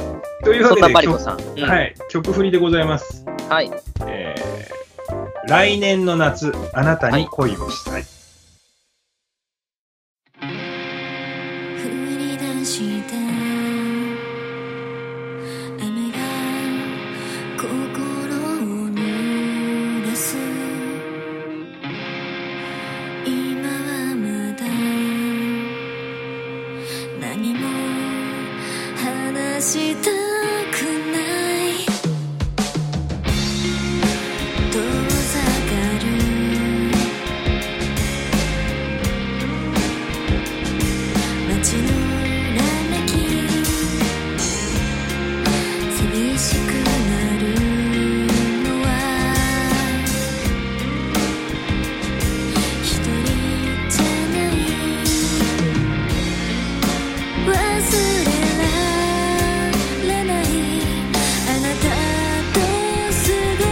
[0.44, 1.40] というわけで、曲マリコさん。
[1.40, 3.24] うんはい、曲振りでございます。
[3.48, 3.70] はい。
[4.06, 8.02] えー、来年の夏、あなたに恋をしたい。
[8.02, 8.17] 降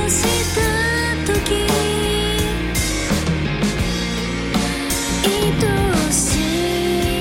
[0.08, 0.22] し
[0.54, 0.60] た
[1.26, 1.36] 時
[5.24, 5.30] 愛
[6.12, 6.24] し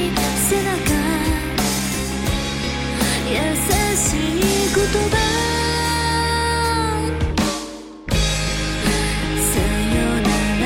[0.07, 0.13] い
[0.47, 0.75] 背中
[3.27, 3.33] 優
[3.95, 4.41] しい
[4.73, 4.79] 言
[5.09, 5.13] 葉。
[9.51, 9.59] さ
[9.95, 10.27] よな
[10.61, 10.65] ら。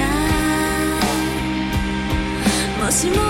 [3.11, 3.28] も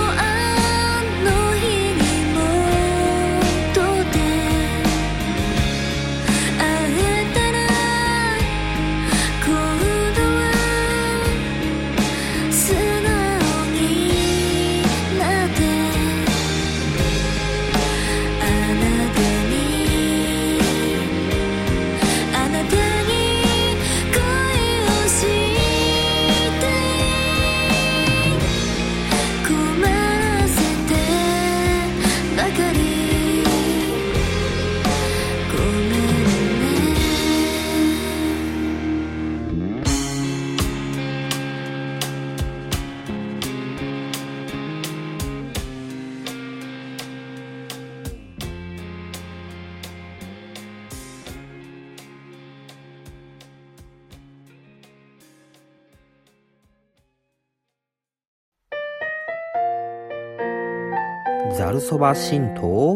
[61.90, 62.94] そば神道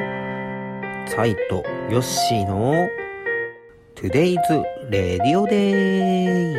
[1.09, 2.89] サイトヨッシーの
[3.97, 4.39] Today's
[4.89, 6.55] Radio Day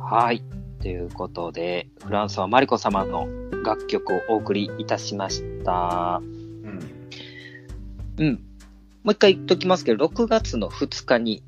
[0.00, 0.42] はい。
[0.80, 3.28] ということで、フランスはマリコ様の
[3.62, 6.22] 楽曲をお送りいたしました。
[8.18, 8.26] うん。
[8.26, 8.32] うん。
[9.04, 11.42] もう一回言っときますけど、6月の2日に、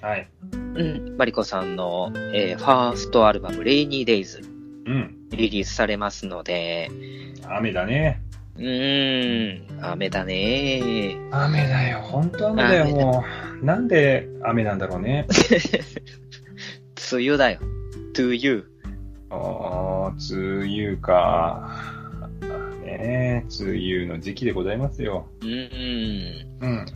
[0.00, 0.28] はい。
[0.52, 4.40] うん、マリコさんの、えーファーストアルバム、レイニーデイズ、
[4.86, 5.16] うん。
[5.30, 6.90] リリースされますので、
[7.48, 8.20] 雨だね。
[8.56, 11.98] うーん、雨だね雨だよ。
[12.02, 13.24] 本当雨だよ、も
[13.62, 13.64] う。
[13.64, 15.26] なんで雨なんだろうね。
[17.12, 17.60] 梅雨だよ。
[18.14, 18.64] to you.
[19.30, 21.73] ああ、梅雨か。
[22.98, 23.70] ねえ、梅
[24.02, 25.28] 雨の時期でございますよ。
[25.40, 26.64] うーん。
[26.64, 26.86] うん。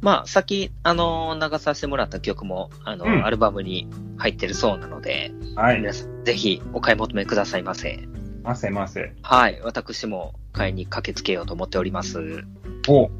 [0.00, 3.88] まあ、さっき、あのー流させてもらった曲も、あのーうんアルバムに
[4.18, 5.78] 入ってるそうなので、はい。
[5.78, 8.06] 皆さん、ぜひお買い求めくださいませ。
[8.42, 9.12] ませませ。
[9.22, 9.60] はい。
[9.62, 12.44] 私も買いに駆けつけようと思っております。
[12.88, 13.10] お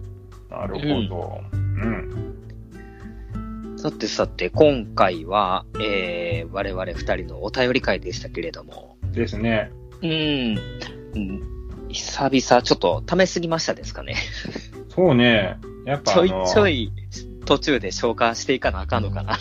[0.50, 1.40] なるほど。
[1.52, 2.34] うん。
[3.78, 9.70] さてさて、今回は、えー、我々二人のお便り会でしたけれども、ですね。
[10.02, 10.58] うん、
[11.14, 11.53] うん
[11.94, 14.16] 久々、ちょっと試しすぎましたですかね。
[14.88, 15.58] そうね。
[15.86, 16.92] やっぱちょいちょい
[17.44, 19.38] 途中で消化していかなあかんのかな。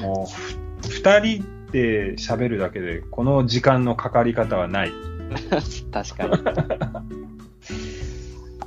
[0.00, 4.92] もう、ふ二人で喋るだけで、この時間のかかり方はない。
[5.90, 6.32] 確かに。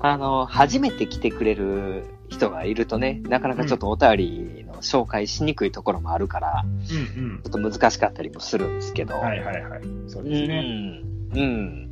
[0.01, 9.15] あの、初めて来てくれる人がいるとね、なかなかちょっとお便りの紹介しにくいところもあるから、うんちょっと難しかったりもするんですけど。
[9.15, 9.21] うん。
[9.21, 9.81] はいはいはい。
[10.07, 10.61] そううですね。
[10.61, 11.37] ん。
[11.37, 11.84] うん。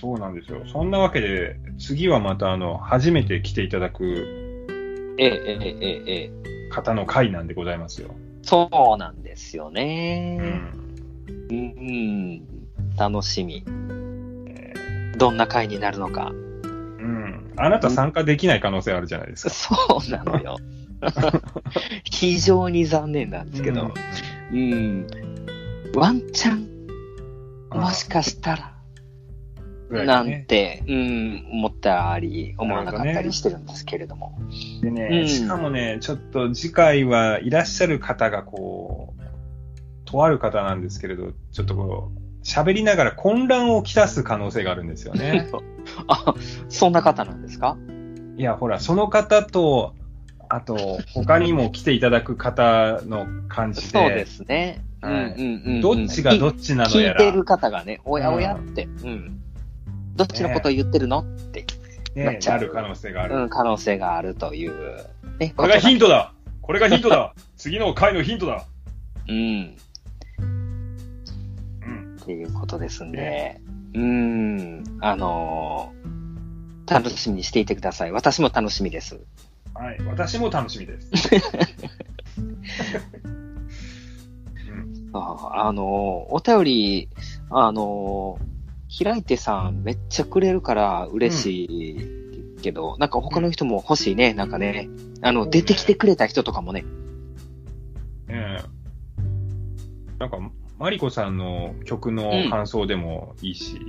[0.00, 0.62] そうなんですよ。
[0.66, 4.38] そんなわけで、次はまたあの、初めて来ていただく
[5.18, 6.32] ええ、ええ、ええ、え
[6.66, 6.70] え。
[6.70, 8.14] 方の回なんでございますよ。
[8.42, 10.36] そうなんですようね。
[10.38, 10.88] ん。
[11.50, 12.42] うん、
[12.96, 13.64] 楽しみ。
[15.18, 16.30] どんな回になるのか。
[16.30, 17.52] うん。
[17.56, 19.50] あなた参加できない可能性あるじゃないですか。
[19.50, 19.74] そ
[20.06, 20.56] うなのよ。
[22.04, 23.92] 非常に残念なんですけど、
[24.52, 25.06] うん、
[25.94, 26.68] ワンチャン、
[27.70, 28.77] もしかしたら、
[29.90, 34.38] なんて、うん、思ったり、思わなかったりしてるんですけれども。
[34.82, 35.28] でね、うん。
[35.28, 39.22] しかもね、ちょっと次回はいらっしゃる方がこう、
[40.04, 45.48] とある方なんですけれど、ちょっとこう、喋りながら混乱をきたす可能性があるんですよね。
[46.08, 46.34] あ、
[46.68, 47.76] そんな方なんですか？
[48.36, 49.94] いや、ほら、その方と、
[50.48, 54.82] あと、他にも来ていただく方の感じで、そうですね。
[55.00, 55.80] はいうんうんうんうん。
[55.80, 59.40] どっちがどっちなのやら、聞いてる方がね、おやおやって、うん。
[60.18, 61.64] どっちのことを言ってるのって、
[62.16, 63.36] なっね、ちゃうなる可能性がある。
[63.36, 65.06] うん、可能性があるという、
[65.38, 65.54] ね。
[65.56, 68.64] これがヒントトだこれがヒントだ次の回のヒントだ
[69.28, 69.76] うん。
[70.40, 72.16] うん。
[72.20, 73.60] っていうことですんで、
[73.94, 76.08] うん、あのー
[76.90, 78.12] 楽しみにしていてください。
[78.12, 79.20] 私も楽しみです。
[79.74, 79.98] はい。
[80.06, 81.10] 私も楽しみです。
[82.38, 82.56] うん
[85.12, 87.08] ああのーお便り、
[87.50, 88.57] あのー
[89.02, 94.88] 開いてさんめっちゃくれるから嬉しいけど、なんか他の人も欲しいね、なんかね。
[95.22, 96.84] あの、出てきてくれた人とかもね。
[98.28, 98.78] ええ
[100.18, 100.38] なんか、
[100.78, 103.80] マリコさんの曲の感想でもいいし、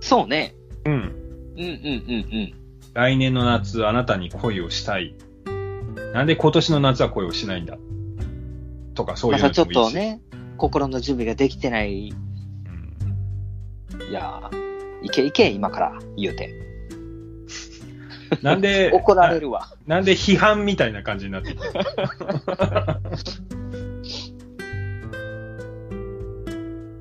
[0.00, 0.54] そうね。
[0.84, 0.92] うん。
[0.92, 2.54] うんうんうんうん。
[2.92, 5.14] 来年の夏、あなたに恋をしたい。
[6.12, 7.78] なんで今年の夏は恋をしないんだ
[8.94, 9.92] とか、そういうのまたちょっでもいいし。
[9.92, 10.20] とね、
[10.58, 12.12] 心の準備ができてない、
[13.92, 16.50] いうんやーいけいけ、今から、言うて。
[18.40, 19.68] なんで、 怒られるわ。
[19.86, 21.60] ななんで批判みたいな感じになっていて。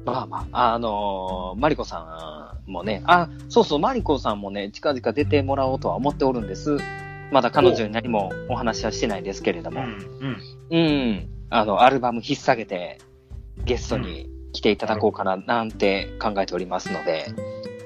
[0.04, 6.78] まあまあ、あのーマリコさんもね、あ、そうそう、マリコさんもね、近々出てもらおうとは思っておるんです。
[7.32, 9.82] まだ彼女に何もお話はしてないですけれども。
[9.82, 10.38] うん。
[10.72, 10.78] うん。
[10.78, 10.80] う
[11.14, 11.30] ん。
[11.50, 12.98] あの、アルバム引っ提げて、
[13.64, 17.28] ゲストに来ていただこうかな、なんて考えておりますので、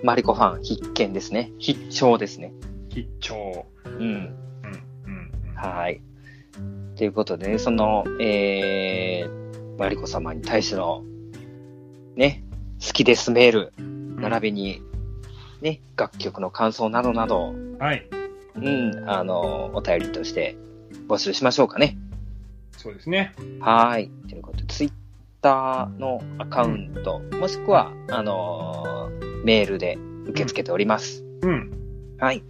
[0.04, 1.52] マリコファン必見ですね。
[1.58, 2.54] 必聴ですね。
[2.90, 3.66] 必聴。
[3.86, 3.92] うん。
[3.92, 4.02] うん。
[4.02, 4.32] うん。
[5.08, 6.02] うんはい。
[6.96, 11.04] ということでね、その、えー、マリコ様に対しての、
[12.16, 12.44] ね、
[12.86, 13.74] 好きですメール、
[14.20, 14.82] 並びに、
[15.62, 18.08] ね、楽曲の感想などなど、はい。
[18.56, 20.56] うん、あの、お便りとして
[21.08, 21.98] 募集しましょうかね。
[22.78, 23.34] そうですね。
[23.60, 24.10] はい。
[24.30, 24.92] ということで、ツイッ
[25.46, 31.24] ターのアカウント、もしくは、あのーメールで受け付けております。
[31.44, 31.70] うん。
[32.18, 32.44] はい。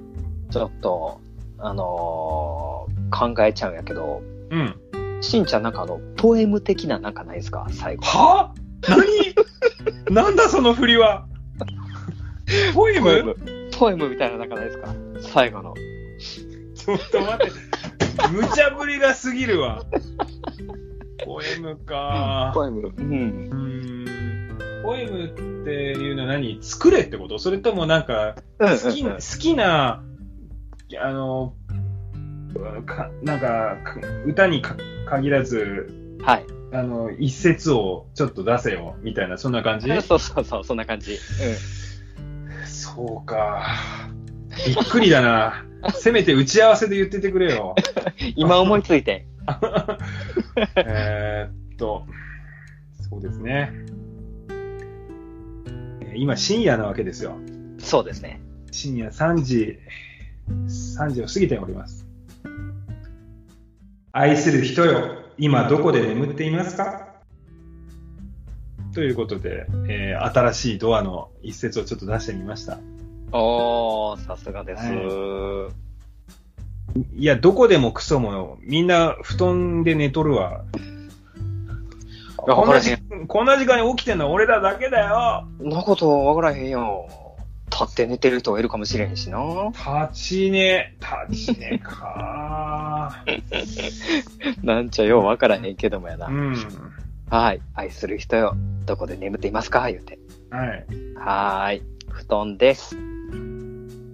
[0.51, 1.21] ちょっと、
[1.57, 4.75] あのー考えちゃうんやけど、うん。
[5.21, 7.65] しんちゃんなんかあの、ポエム的ななんかないですか？
[7.71, 8.03] 最後。
[8.05, 8.53] は？
[8.87, 9.03] 何？
[10.13, 11.25] なんだその振りは？
[12.75, 13.35] ポエム？
[13.71, 14.93] ポエムみたいななんかないですか？
[15.21, 15.73] 最後の。
[16.75, 17.68] ちょっと待って。
[18.31, 19.83] 無茶ぶりが過ぎるわ。
[21.25, 22.51] ポエムか。
[22.53, 22.93] ポエム。
[22.97, 24.49] うん。
[24.83, 25.29] ポエムっ
[25.65, 26.57] ていうのは何？
[26.61, 27.37] 作れってこと？
[27.39, 30.03] それともなんか、好きな、好きな、
[31.01, 31.53] あの、
[32.85, 34.75] かなんか、か歌にか
[35.07, 36.45] 限らず、はい。
[36.71, 39.87] あの、一節をちょっと出せよ、みたいな、そんな感じ？
[40.01, 41.17] そうそうそう、そんな感じ。
[42.65, 43.65] そうか。
[44.65, 45.65] びっくりだな。
[45.93, 47.75] せめて打ち合わせで言っててくれよ。
[47.77, 48.33] うん。
[48.35, 49.25] 今思いついて。
[50.75, 52.05] えーっと、
[53.09, 53.71] そうですね。
[56.01, 57.37] えー今深夜なわけですよ。
[57.77, 58.41] そうですね。
[58.71, 59.79] 深夜3時、
[60.49, 62.05] 3時を過ぎております。
[64.11, 67.07] 愛する人よ、今どこで眠っていますか？
[68.93, 72.79] ということで、えー新しいドアの一節をちょっと出してみました。
[73.31, 74.83] おー、さすがです。
[77.15, 80.63] いや、どこでもクソも、みんな布団で寝とるわ。
[82.37, 82.97] こんな時。
[83.27, 85.47] こんな時間に起きてんのは俺らだけだよ。
[85.59, 87.07] なことわからへんよ。
[87.71, 89.39] 立って寝てる人がいるかもしれへんしな。
[89.69, 90.95] 立ち寝、
[91.29, 93.23] 立ち寝か。
[94.63, 96.27] なんちゃようわからへんけどもやな。
[96.27, 96.55] うん。
[97.29, 97.61] はい。
[97.75, 98.55] 愛する人よ。
[98.85, 99.87] どこで眠っていますか？
[99.91, 100.17] 言うて。
[100.49, 100.85] はい。
[101.15, 101.83] はーい。
[102.09, 102.97] 布団です。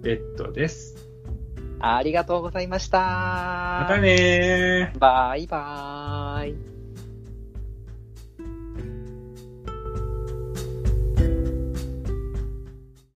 [0.06, 0.94] ベッドです。
[1.80, 2.98] ありがとうございました。
[3.00, 4.98] またねー。
[5.00, 6.75] バイバーイ。